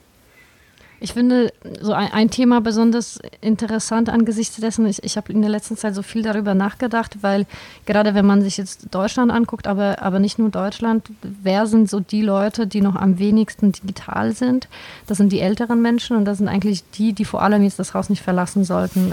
[1.04, 5.50] Ich finde so ein, ein, Thema besonders interessant angesichts dessen, ich, ich habe in der
[5.50, 7.46] letzten Zeit so viel darüber nachgedacht, weil
[7.86, 12.00] gerade wenn man sich jetzt Deutschland anguckt, aber, aber nicht nur Deutschland, wer sind so
[12.00, 14.70] die Leute, die noch am wenigsten digital sind?
[15.06, 17.94] Das sind die älteren Menschen und das sind eigentlich die, die vor allem jetzt das
[17.94, 19.12] Haus nicht verlassen sollten.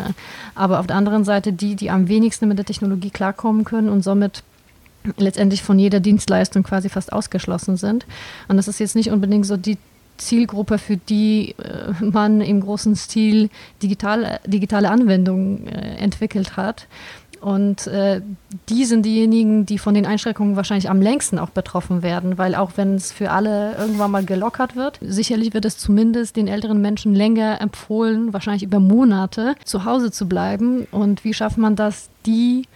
[0.55, 4.05] Aber auf der anderen Seite die, die am wenigsten mit der Technologie klarkommen können und
[4.05, 4.45] somit
[5.17, 8.07] letztendlich von jeder Dienstleistung quasi fast ausgeschlossen sind.
[8.47, 9.77] Und das ist jetzt nicht unbedingt so die
[10.21, 13.51] Zielgruppe, für die äh, man im großen Stil
[13.83, 16.87] digital, digitale Anwendungen äh, entwickelt hat.
[17.41, 18.21] Und äh,
[18.69, 22.73] die sind diejenigen, die von den Einschränkungen wahrscheinlich am längsten auch betroffen werden, weil auch
[22.77, 27.15] wenn es für alle irgendwann mal gelockert wird, sicherlich wird es zumindest den älteren Menschen
[27.15, 30.87] länger empfohlen, wahrscheinlich über Monate zu Hause zu bleiben.
[30.91, 32.67] Und wie schafft man das, die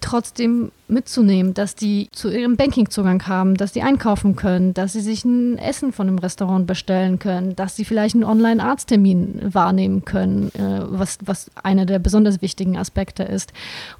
[0.00, 5.24] trotzdem mitzunehmen, dass die zu ihrem Bankingzugang haben, dass die einkaufen können, dass sie sich
[5.24, 10.80] ein Essen von einem Restaurant bestellen können, dass sie vielleicht einen Online-Arzttermin wahrnehmen können, äh,
[10.84, 13.52] was, was einer der besonders wichtigen Aspekte ist.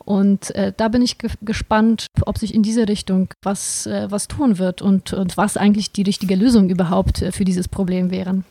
[0.04, 4.28] Und äh, da bin ich ge gespannt, ob sich in diese Richtung was, äh, was
[4.28, 8.44] tun wird und, und was eigentlich die richtige Lösung überhaupt äh, für dieses Problem wären.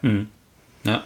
[0.00, 0.28] Hm.
[0.84, 1.04] Ja.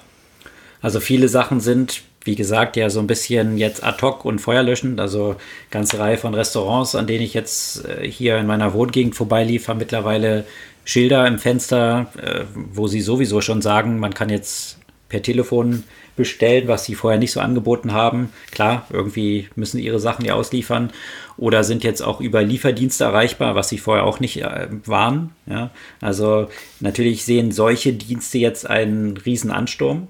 [0.80, 5.00] Also viele Sachen sind wie gesagt, ja so ein bisschen jetzt ad hoc und feuerlöschend.
[5.00, 5.36] Also
[5.70, 9.78] ganze Reihe von Restaurants, an denen ich jetzt äh, hier in meiner Wohngegend vorbeilief, haben
[9.78, 10.44] mittlerweile
[10.84, 15.84] Schilder im Fenster, äh, wo sie sowieso schon sagen, man kann jetzt per Telefon
[16.16, 18.32] bestellen, was sie vorher nicht so angeboten haben.
[18.50, 20.90] Klar, irgendwie müssen ihre Sachen ja ausliefern
[21.36, 25.32] oder sind jetzt auch über Lieferdienste erreichbar, was sie vorher auch nicht äh, waren.
[25.46, 25.70] Ja?
[26.00, 26.48] Also
[26.80, 30.08] natürlich sehen solche Dienste jetzt einen riesen Ansturm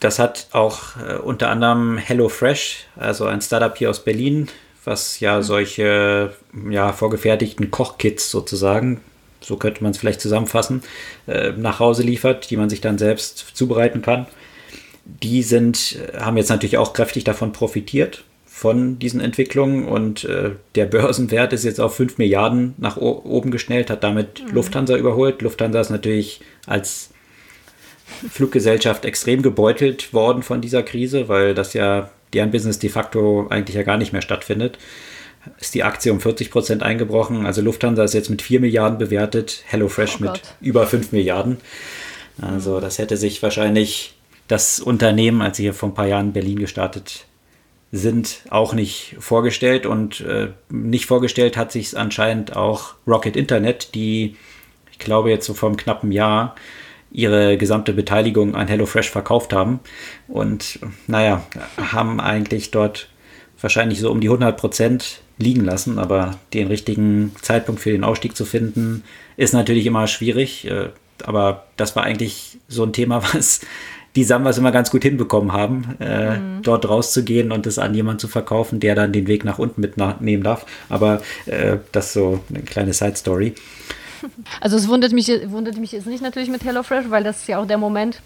[0.00, 4.48] das hat auch äh, unter anderem HelloFresh, also ein Startup hier aus Berlin,
[4.84, 5.42] was ja mhm.
[5.42, 6.32] solche
[6.70, 9.00] ja, vorgefertigten Kochkits sozusagen,
[9.40, 10.82] so könnte man es vielleicht zusammenfassen,
[11.26, 14.26] äh, nach Hause liefert, die man sich dann selbst zubereiten kann.
[15.04, 20.52] Die sind, äh, haben jetzt natürlich auch kräftig davon profitiert, von diesen Entwicklungen und äh,
[20.76, 24.54] der Börsenwert ist jetzt auf 5 Milliarden nach oben geschnellt, hat damit mhm.
[24.54, 25.42] Lufthansa überholt.
[25.42, 27.10] Lufthansa ist natürlich als
[28.30, 33.76] Fluggesellschaft extrem gebeutelt worden von dieser Krise, weil das ja deren Business de facto eigentlich
[33.76, 34.78] ja gar nicht mehr stattfindet.
[35.60, 37.46] Ist die Aktie um 40 Prozent eingebrochen.
[37.46, 41.58] Also Lufthansa ist jetzt mit 4 Milliarden bewertet, HelloFresh oh mit über 5 Milliarden.
[42.40, 44.14] Also das hätte sich wahrscheinlich
[44.48, 47.26] das Unternehmen, als sie hier vor ein paar Jahren in Berlin gestartet
[47.92, 49.86] sind, auch nicht vorgestellt.
[49.86, 54.36] Und äh, nicht vorgestellt hat sich es anscheinend auch Rocket Internet, die,
[54.90, 56.56] ich glaube, jetzt so vor einem knappen Jahr
[57.14, 59.80] ihre gesamte Beteiligung an HelloFresh verkauft haben.
[60.28, 61.46] Und naja,
[61.78, 63.08] haben eigentlich dort
[63.60, 65.98] wahrscheinlich so um die 100 Prozent liegen lassen.
[65.98, 69.04] Aber den richtigen Zeitpunkt für den Ausstieg zu finden,
[69.36, 70.66] ist natürlich immer schwierig.
[70.66, 70.88] Äh,
[71.22, 73.60] aber das war eigentlich so ein Thema, was
[74.16, 76.62] die Sambas immer ganz gut hinbekommen haben, äh, mhm.
[76.62, 80.42] dort rauszugehen und es an jemanden zu verkaufen, der dann den Weg nach unten mitnehmen
[80.42, 80.66] darf.
[80.88, 83.54] Aber äh, das ist so eine kleine Side-Story.
[84.60, 87.58] Also es wundert mich, wundert mich jetzt nicht natürlich mit HelloFresh, weil das ist ja
[87.58, 88.20] auch der Moment,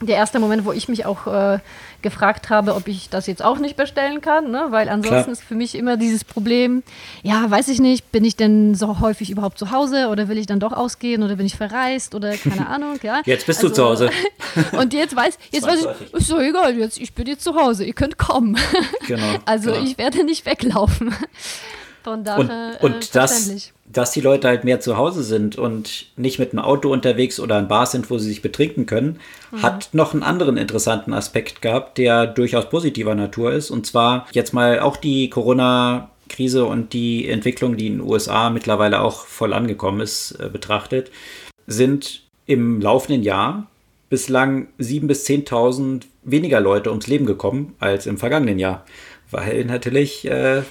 [0.00, 1.58] der erste Moment, wo ich mich auch äh,
[2.02, 4.66] gefragt habe, ob ich das jetzt auch nicht bestellen kann, ne?
[4.70, 5.32] weil ansonsten Klar.
[5.32, 6.82] ist für mich immer dieses Problem,
[7.22, 10.46] ja, weiß ich nicht, bin ich denn so häufig überhaupt zu Hause oder will ich
[10.46, 13.22] dann doch ausgehen oder bin ich verreist oder keine Ahnung, ja.
[13.24, 14.10] Jetzt bist also, du zu Hause.
[14.78, 17.84] und jetzt weiß, jetzt weiß ich, ist so egal, jetzt, ich bin jetzt zu Hause,
[17.84, 18.56] ihr könnt kommen.
[19.06, 19.22] Genau.
[19.46, 19.84] also genau.
[19.84, 21.12] ich werde nicht weglaufen.
[22.04, 26.06] Von daher und, und äh, das, dass die Leute halt mehr zu Hause sind und
[26.16, 29.18] nicht mit einem Auto unterwegs oder in Bars sind, wo sie sich betrinken können,
[29.50, 29.62] mhm.
[29.62, 33.70] hat noch einen anderen interessanten Aspekt gehabt, der durchaus positiver Natur ist.
[33.70, 38.50] Und zwar jetzt mal auch die Corona- Krise und die Entwicklung, die in den USA
[38.50, 41.10] mittlerweile auch voll angekommen ist, äh, betrachtet,
[41.66, 43.66] sind im laufenden Jahr
[44.10, 48.84] bislang 7.000 bis 10.000 weniger Leute ums Leben gekommen als im vergangenen Jahr.
[49.30, 50.62] Weil natürlich äh,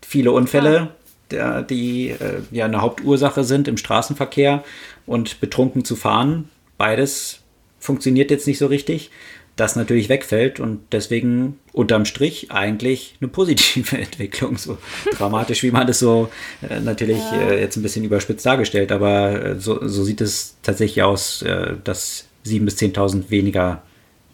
[0.00, 0.90] viele Unfälle
[1.30, 4.64] der, die äh, ja eine Hauptursache sind im Straßenverkehr
[5.06, 6.48] und betrunken zu fahren.
[6.78, 7.40] Beides
[7.78, 9.10] funktioniert jetzt nicht so richtig.
[9.56, 14.56] Das natürlich wegfällt und deswegen unterm Strich eigentlich eine positive Entwicklung.
[14.56, 14.78] So
[15.12, 16.30] dramatisch, wie man das so
[16.66, 21.02] äh, natürlich äh, jetzt ein bisschen überspitzt dargestellt, aber äh, so, so, sieht es tatsächlich
[21.02, 23.82] aus, äh, dass 7.000 bis 10.000 weniger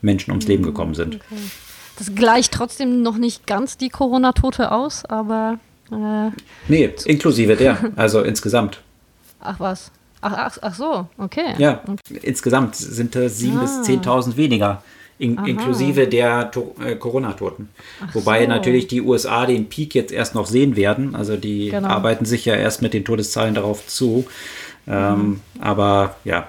[0.00, 1.16] Menschen ums Leben gekommen sind.
[1.16, 1.40] Okay.
[1.98, 5.59] Das gleicht trotzdem noch nicht ganz die Corona-Tote aus, aber
[5.90, 6.31] äh,
[6.68, 8.81] nee, inklusive der, also insgesamt.
[9.40, 9.90] Ach was?
[10.20, 11.55] Ach, ach, ach so, okay.
[11.59, 12.20] Ja, okay.
[12.22, 13.61] insgesamt sind es 7.000 ah.
[13.61, 14.83] bis 10.000 weniger,
[15.18, 16.51] in, inklusive der
[16.85, 17.68] äh, Corona-Toten.
[18.12, 18.49] Wobei so.
[18.49, 21.14] natürlich die USA den Peak jetzt erst noch sehen werden.
[21.14, 21.88] Also die genau.
[21.88, 24.27] arbeiten sich ja erst mit den Todeszahlen darauf zu.
[24.87, 25.40] Ähm, mhm.
[25.61, 26.49] Aber ja,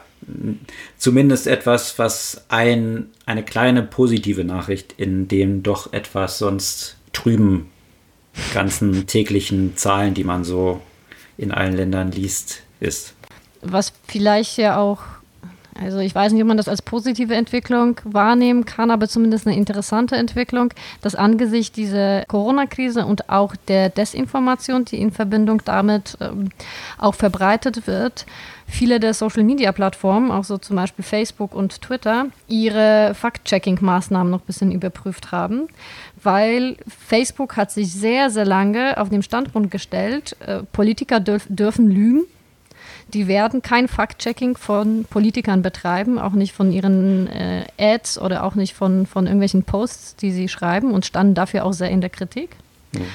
[0.97, 7.69] zumindest etwas, was ein, eine kleine positive Nachricht in dem doch etwas sonst trüben
[8.53, 10.81] ganzen täglichen Zahlen, die man so
[11.37, 13.13] in allen Ländern liest, ist.
[13.61, 15.01] Was vielleicht ja auch,
[15.81, 19.55] also ich weiß nicht, ob man das als positive Entwicklung wahrnehmen kann, aber zumindest eine
[19.55, 26.49] interessante Entwicklung, dass angesichts dieser Corona-Krise und auch der Desinformation, die in Verbindung damit ähm,
[26.97, 28.25] auch verbreitet wird,
[28.67, 34.71] viele der Social-Media-Plattformen, auch so zum Beispiel Facebook und Twitter, ihre Fact-Checking-Maßnahmen noch ein bisschen
[34.71, 35.67] überprüft haben
[36.23, 41.89] weil Facebook hat sich sehr, sehr lange auf dem Standpunkt gestellt, äh, Politiker dürf, dürfen
[41.89, 42.25] lügen.
[43.13, 48.55] Die werden kein Fact-Checking von Politikern betreiben, auch nicht von ihren äh, Ads oder auch
[48.55, 52.09] nicht von, von irgendwelchen Posts, die sie schreiben und standen dafür auch sehr in der
[52.09, 52.55] Kritik.
[52.91, 53.05] Mhm.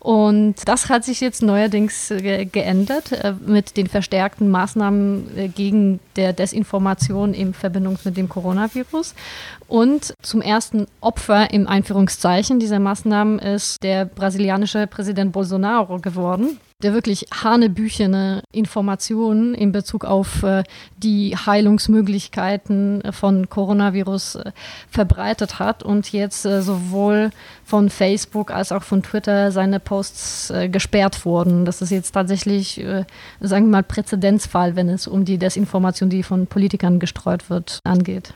[0.00, 5.98] Und das hat sich jetzt neuerdings äh, geändert äh, mit den verstärkten Maßnahmen äh, gegen
[6.16, 9.14] der Desinformation in Verbindung mit dem Coronavirus.
[9.66, 16.94] Und zum ersten Opfer im Einführungszeichen dieser Maßnahmen ist der brasilianische Präsident Bolsonaro geworden, der
[16.94, 20.62] wirklich hanebüchene Informationen in Bezug auf äh,
[20.96, 24.52] die Heilungsmöglichkeiten von Coronavirus äh,
[24.88, 27.30] verbreitet hat und jetzt äh, sowohl
[27.64, 31.64] von Facebook als auch von Twitter seine Posts äh, gesperrt wurden.
[31.64, 33.04] Das ist jetzt tatsächlich, äh,
[33.40, 38.34] sagen wir mal, Präzedenzfall, wenn es um die Desinformation, die von Politikern gestreut wird, angeht.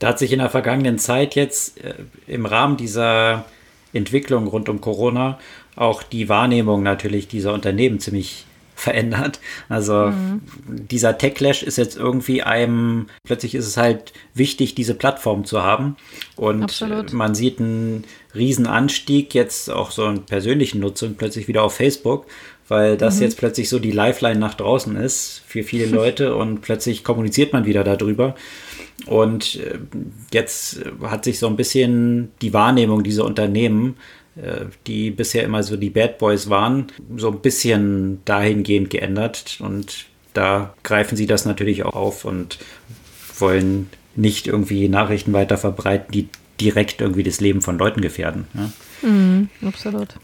[0.00, 1.94] Da hat sich in der vergangenen Zeit jetzt äh,
[2.26, 3.46] im Rahmen dieser
[3.94, 5.38] Entwicklung rund um Corona
[5.76, 9.40] auch die Wahrnehmung natürlich dieser Unternehmen ziemlich verändert.
[9.68, 10.40] Also mhm.
[10.66, 15.96] dieser Techlash ist jetzt irgendwie einem, plötzlich ist es halt wichtig, diese Plattform zu haben.
[16.36, 17.12] Und Absolut.
[17.12, 22.26] man sieht einen riesen Anstieg jetzt auch so in persönlichen Nutzung plötzlich wieder auf Facebook,
[22.68, 23.22] weil das mhm.
[23.22, 27.66] jetzt plötzlich so die Lifeline nach draußen ist für viele Leute und plötzlich kommuniziert man
[27.66, 28.34] wieder darüber.
[29.06, 29.78] Und äh,
[30.32, 33.96] jetzt hat sich so ein bisschen die Wahrnehmung dieser Unternehmen,
[34.86, 39.58] die bisher immer so die Bad Boys waren, so ein bisschen dahingehend geändert.
[39.60, 42.58] Und da greifen sie das natürlich auch auf und
[43.38, 46.28] wollen nicht irgendwie Nachrichten weiter verbreiten, die
[46.60, 48.46] direkt irgendwie das Leben von Leuten gefährden.
[48.54, 49.08] Ja?
[49.08, 50.14] Mhm, absolut.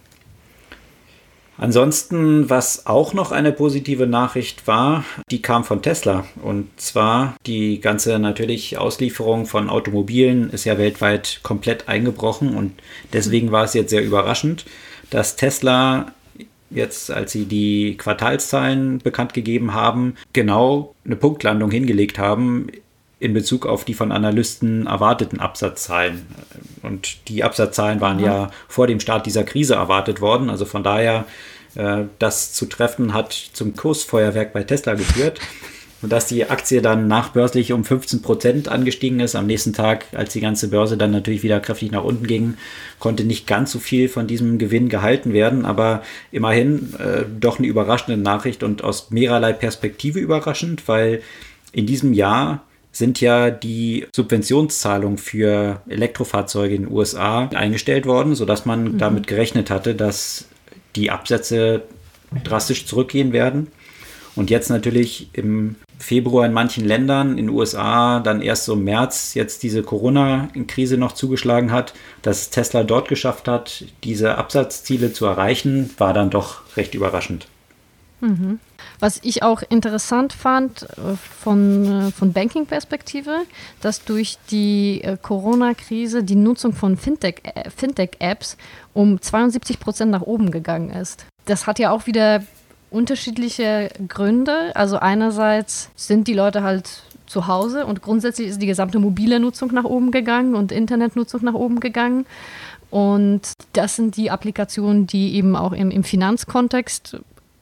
[1.60, 6.24] Ansonsten, was auch noch eine positive Nachricht war, die kam von Tesla.
[6.42, 12.56] Und zwar die ganze natürlich Auslieferung von Automobilen ist ja weltweit komplett eingebrochen.
[12.56, 12.72] Und
[13.12, 14.64] deswegen war es jetzt sehr überraschend,
[15.10, 16.14] dass Tesla
[16.70, 22.68] jetzt, als sie die Quartalszahlen bekannt gegeben haben, genau eine Punktlandung hingelegt haben
[23.20, 26.26] in Bezug auf die von Analysten erwarteten Absatzzahlen.
[26.82, 30.48] Und die Absatzzahlen waren ja, ja vor dem Start dieser Krise erwartet worden.
[30.48, 31.26] Also von daher,
[31.74, 35.38] äh, das zu treffen hat zum Kursfeuerwerk bei Tesla geführt.
[36.02, 39.36] Und dass die Aktie dann nachbörslich um 15 Prozent angestiegen ist.
[39.36, 42.54] Am nächsten Tag, als die ganze Börse dann natürlich wieder kräftig nach unten ging,
[42.98, 45.66] konnte nicht ganz so viel von diesem Gewinn gehalten werden.
[45.66, 46.02] Aber
[46.32, 51.20] immerhin äh, doch eine überraschende Nachricht und aus mehrerlei Perspektive überraschend, weil
[51.72, 52.62] in diesem Jahr
[52.92, 58.98] sind ja die Subventionszahlungen für Elektrofahrzeuge in den USA eingestellt worden, sodass man mhm.
[58.98, 60.46] damit gerechnet hatte, dass
[60.96, 61.82] die Absätze
[62.44, 63.68] drastisch zurückgehen werden.
[64.36, 68.84] Und jetzt natürlich im Februar in manchen Ländern, in den USA, dann erst so im
[68.84, 75.26] März jetzt diese Corona-Krise noch zugeschlagen hat, dass Tesla dort geschafft hat, diese Absatzziele zu
[75.26, 77.48] erreichen, war dann doch recht überraschend.
[78.20, 78.60] Mhm.
[79.00, 83.40] Was ich auch interessant fand äh, von, äh, von Banking-Perspektive,
[83.80, 88.18] dass durch die äh, Corona-Krise die Nutzung von Fintech-Apps Fintech
[88.92, 91.24] um 72 Prozent nach oben gegangen ist.
[91.46, 92.42] Das hat ja auch wieder
[92.90, 94.72] unterschiedliche Gründe.
[94.74, 99.72] Also einerseits sind die Leute halt zu Hause und grundsätzlich ist die gesamte mobile Nutzung
[99.72, 102.26] nach oben gegangen und Internetnutzung nach oben gegangen.
[102.90, 107.20] Und das sind die Applikationen, die eben auch im, im Finanzkontext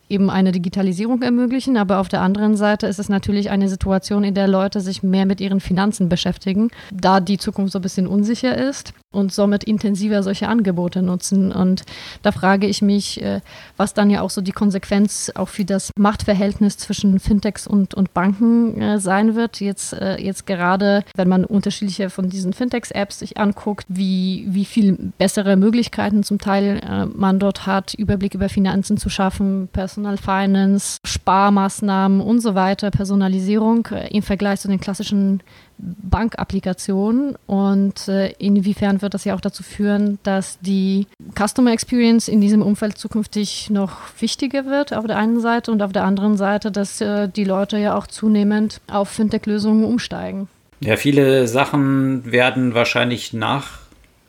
[0.09, 4.34] eben eine Digitalisierung ermöglichen, aber auf der anderen Seite ist es natürlich eine Situation, in
[4.34, 8.56] der Leute sich mehr mit ihren Finanzen beschäftigen, da die Zukunft so ein bisschen unsicher
[8.56, 11.50] ist und somit intensiver solche Angebote nutzen.
[11.50, 11.84] Und
[12.22, 13.40] da frage ich mich, äh,
[13.76, 18.12] was dann ja auch so die Konsequenz auch für das Machtverhältnis zwischen Fintechs und, und
[18.12, 19.61] Banken äh, sein wird.
[19.61, 25.12] Jetzt, äh, jetzt gerade, wenn man unterschiedliche von diesen Fintechs-Apps sich anguckt, wie, wie viel
[25.16, 26.80] bessere Möglichkeiten zum Teil
[27.14, 33.88] man dort hat, Überblick über Finanzen zu schaffen, Personal Finance, Sparmaßnahmen und so weiter, Personalisierung
[34.11, 35.42] im Vergleich zu den klassischen
[35.78, 42.40] Bankapplikation und äh, inwiefern wird das ja auch dazu führen, dass die Customer Experience in
[42.40, 46.72] diesem Umfeld zukünftig noch wichtiger wird auf der einen Seite und auf der anderen Seite,
[46.72, 50.49] dass äh, die Leute ja auch zunehmend auf Fintech-Lösungen umsteigen.
[50.80, 53.88] Ja, viele Sachen werden wahrscheinlich nach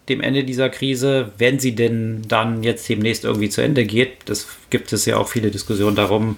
[0.10, 4.12] dem Ende dieser Krise, wenn sie denn dann jetzt demnächst irgendwie zu Ende geht.
[4.26, 6.38] Das gibt es ja auch viele Diskussionen darum,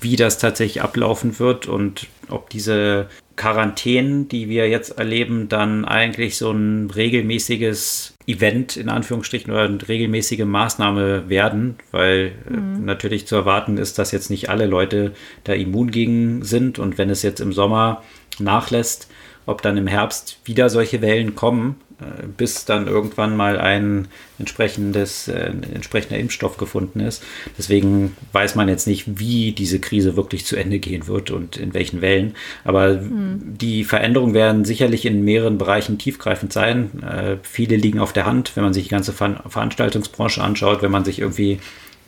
[0.00, 6.36] wie das tatsächlich ablaufen wird und ob diese Quarantänen, die wir jetzt erleben, dann eigentlich
[6.36, 12.84] so ein regelmäßiges Event in Anführungsstrichen oder eine regelmäßige Maßnahme werden, weil äh, mhm.
[12.84, 15.12] natürlich zu erwarten ist, dass jetzt nicht alle Leute
[15.42, 18.02] da immun gegen sind und wenn es jetzt im Sommer
[18.38, 19.08] nachlässt,
[19.46, 21.76] ob dann im Herbst wieder solche Wellen kommen,
[22.36, 27.22] bis dann irgendwann mal ein entsprechendes, äh, entsprechender Impfstoff gefunden ist.
[27.56, 31.74] Deswegen weiß man jetzt nicht, wie diese Krise wirklich zu Ende gehen wird und in
[31.74, 32.34] welchen Wellen.
[32.64, 33.56] Aber mhm.
[33.58, 37.02] die Veränderungen werden sicherlich in mehreren Bereichen tiefgreifend sein.
[37.02, 40.90] Äh, viele liegen auf der Hand, wenn man sich die ganze Ver Veranstaltungsbranche anschaut, wenn
[40.90, 41.58] man sich irgendwie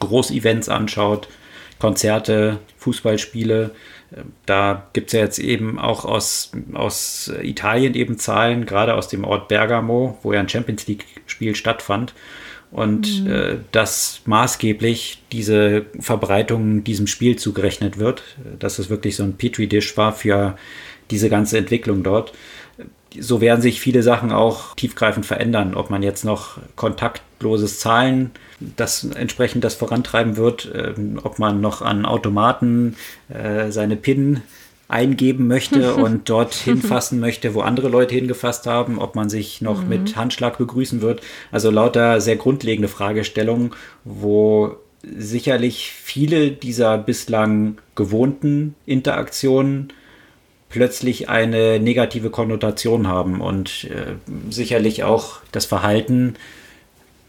[0.01, 1.29] Großevents anschaut,
[1.79, 3.73] Konzerte, Fußballspiele
[4.47, 9.25] da gibt es ja jetzt eben auch aus, aus Italien eben Zahlen, gerade aus dem
[9.25, 12.15] Ort Bergamo, wo ja ein Champions League-Spiel stattfand.
[12.73, 13.31] Und mhm.
[13.31, 18.23] äh, dass maßgeblich diese Verbreitung diesem Spiel zugerechnet wird,
[18.59, 20.57] dass es wirklich so ein Petri-Dish war für
[21.11, 22.33] diese ganze Entwicklung dort
[23.21, 25.75] so werden sich viele Sachen auch tiefgreifend verändern.
[25.75, 31.83] Ob man jetzt noch kontaktloses Zahlen, das entsprechend das vorantreiben wird, äh, ob man noch
[31.83, 32.97] an Automaten
[33.29, 34.43] äh, seine PIN
[34.89, 39.83] eingeben möchte und dort hinfassen möchte, wo andere Leute hingefasst haben, ob man sich noch
[39.83, 39.89] mhm.
[39.89, 41.23] mit Handschlag begrüßen wird.
[41.51, 43.73] Also lauter sehr grundlegende Fragestellungen,
[44.05, 49.93] wo sicherlich viele dieser bislang gewohnten Interaktionen
[50.69, 54.15] plötzlich eine negative Konnotation haben und äh,
[54.51, 56.35] sicherlich auch das Verhalten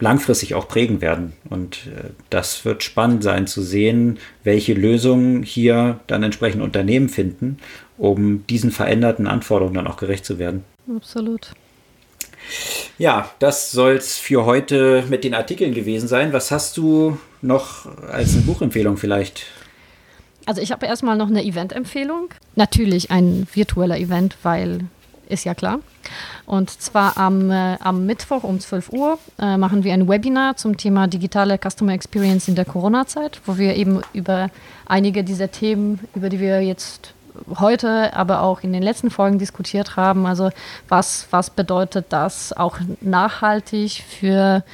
[0.00, 1.32] langfristig auch prägen werden.
[1.48, 7.58] Und äh, das wird spannend sein zu sehen, welche Lösungen hier dann entsprechend Unternehmen finden,
[7.96, 10.64] um diesen veränderten Anforderungen dann auch gerecht zu werden.
[10.94, 11.52] Absolut.
[12.96, 16.32] Ja, das soll es für heute mit den Artikeln gewesen sein.
[16.32, 19.46] Was hast du noch als eine Buchempfehlung vielleicht
[20.48, 22.30] also ich habe erstmal noch eine Event-Empfehlung.
[22.56, 24.80] Natürlich ein virtueller Event, weil
[25.28, 25.80] ist ja klar.
[26.46, 30.78] Und zwar am, äh, am Mittwoch um 12 Uhr äh, machen wir ein Webinar zum
[30.78, 34.48] Thema digitale Customer Experience in der Corona-Zeit, wo wir eben über
[34.86, 37.12] einige dieser Themen, über die wir jetzt
[37.58, 40.48] heute, aber auch in den letzten Folgen diskutiert haben, also
[40.88, 44.64] was, was bedeutet das auch nachhaltig für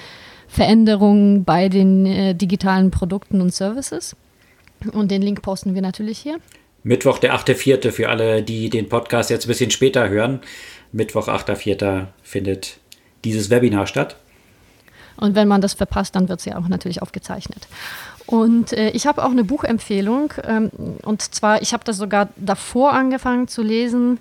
[0.47, 4.15] Veränderungen bei den äh, digitalen Produkten und Services.
[4.93, 6.39] Und den Link posten wir natürlich hier.
[6.83, 7.91] Mittwoch, der 8.4.
[7.91, 10.41] für alle, die den Podcast jetzt ein bisschen später hören.
[10.93, 12.07] Mittwoch, 8.4.
[12.23, 12.79] findet
[13.25, 14.17] dieses Webinar statt.
[15.17, 17.69] Und wenn man das verpasst, dann wird es ja auch natürlich aufgezeichnet.
[18.27, 20.35] Und äh, ich habe auch eine Buchempfehlung.
[20.47, 20.71] Ähm,
[21.03, 24.19] und zwar, ich habe das sogar davor angefangen zu lesen.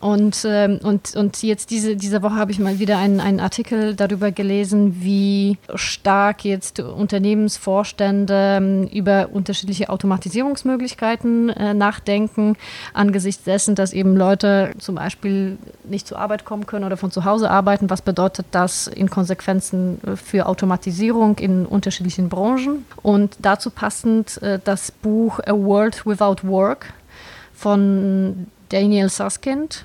[0.00, 3.94] Und, ähm, und, und jetzt diese, diese Woche habe ich mal wieder einen, einen Artikel
[3.94, 12.56] darüber gelesen, wie stark jetzt Unternehmensvorstände ähm, über unterschiedliche Automatisierungsmöglichkeiten äh, nachdenken,
[12.94, 17.26] angesichts dessen, dass eben Leute zum Beispiel nicht zur Arbeit kommen können oder von zu
[17.26, 17.90] Hause arbeiten.
[17.90, 22.86] Was bedeutet das in Konsequenzen für Automatisierung in unterschiedlichen Branchen?
[23.02, 26.94] Und dazu passend äh, das Buch A World Without Work
[27.54, 29.84] von Daniel Suskind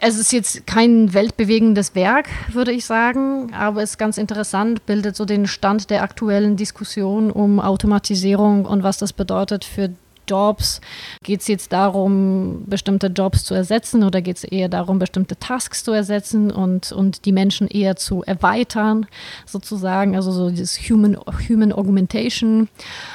[0.00, 5.16] es ist jetzt kein weltbewegendes Werk, würde ich sagen, aber es ist ganz interessant, bildet
[5.16, 9.90] so den Stand der aktuellen Diskussion um Automatisierung und was das bedeutet für
[10.28, 10.80] Jobs?
[11.22, 15.84] Geht es jetzt darum, bestimmte Jobs zu ersetzen oder geht es eher darum, bestimmte Tasks
[15.84, 19.06] zu ersetzen und, und die Menschen eher zu erweitern,
[19.44, 21.16] sozusagen, also so dieses Human,
[21.48, 22.68] Human Augmentation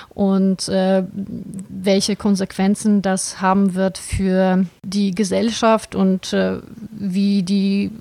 [0.10, 6.60] und äh, welche Konsequenzen das haben wird für die Gesellschaft und äh,
[6.92, 7.92] wie die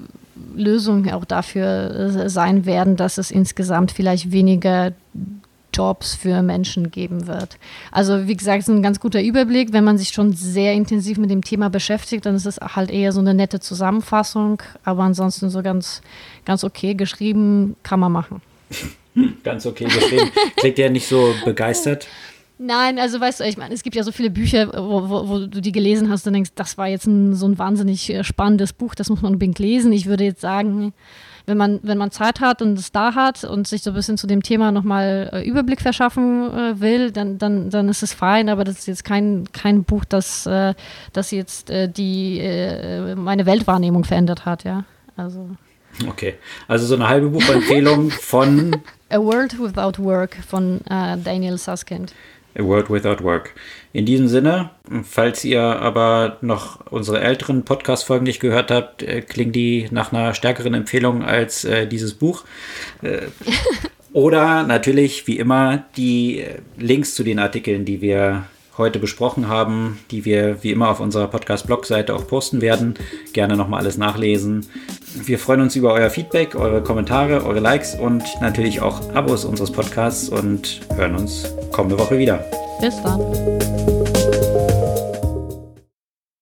[0.55, 4.93] Lösungen auch dafür äh, sein werden, dass es insgesamt vielleicht weniger
[5.81, 7.57] Jobs für Menschen geben wird.
[7.91, 9.73] Also wie gesagt, es ist ein ganz guter Überblick.
[9.73, 13.13] Wenn man sich schon sehr intensiv mit dem Thema beschäftigt, dann ist es halt eher
[13.13, 14.63] so eine nette Zusammenfassung.
[14.85, 16.03] Aber ansonsten so ganz,
[16.45, 18.43] ganz okay geschrieben kann man machen.
[19.43, 20.31] ganz okay geschrieben.
[20.57, 22.07] Klingt ja nicht so begeistert.
[22.59, 25.39] Nein, also weißt du, ich meine, es gibt ja so viele Bücher, wo, wo, wo,
[25.47, 28.75] du die gelesen hast und denkst, das war jetzt ein, so ein wahnsinnig äh, spannendes
[28.75, 29.95] Buch, das muss man unbedingt lesen.
[29.95, 30.93] Ich würde jetzt sagen,
[31.51, 34.17] wenn man, wenn man Zeit hat und es da hat und sich so ein bisschen
[34.17, 38.49] zu dem Thema nochmal äh, Überblick verschaffen äh, will, dann, dann, dann ist es fein,
[38.49, 40.75] aber das ist jetzt kein, kein Buch, das, äh,
[41.13, 44.85] das jetzt äh, die, äh, meine Weltwahrnehmung verändert hat, ja.
[45.17, 45.51] Also.
[46.09, 46.35] Okay,
[46.69, 48.77] also so eine halbe Buchempfehlung von
[49.11, 52.15] A World Without Work von äh, Daniel Suskind.
[52.59, 53.55] A World Without Work.
[53.93, 54.71] In diesem Sinne,
[55.03, 60.35] falls ihr aber noch unsere älteren Podcast-Folgen nicht gehört habt, äh, klingt die nach einer
[60.35, 62.45] stärkeren Empfehlung als äh, dieses Buch.
[63.03, 63.23] Äh,
[64.13, 68.45] oder natürlich, wie immer, die äh, Links zu den Artikeln, die wir
[68.81, 72.95] heute besprochen haben, die wir wie immer auf unserer Podcast-Blog-Seite auch posten werden.
[73.33, 74.67] Gerne nochmal alles nachlesen.
[75.15, 79.71] Wir freuen uns über euer Feedback, eure Kommentare, eure Likes und natürlich auch Abos unseres
[79.71, 82.45] Podcasts und hören uns kommende Woche wieder.
[82.81, 84.10] Bis dann.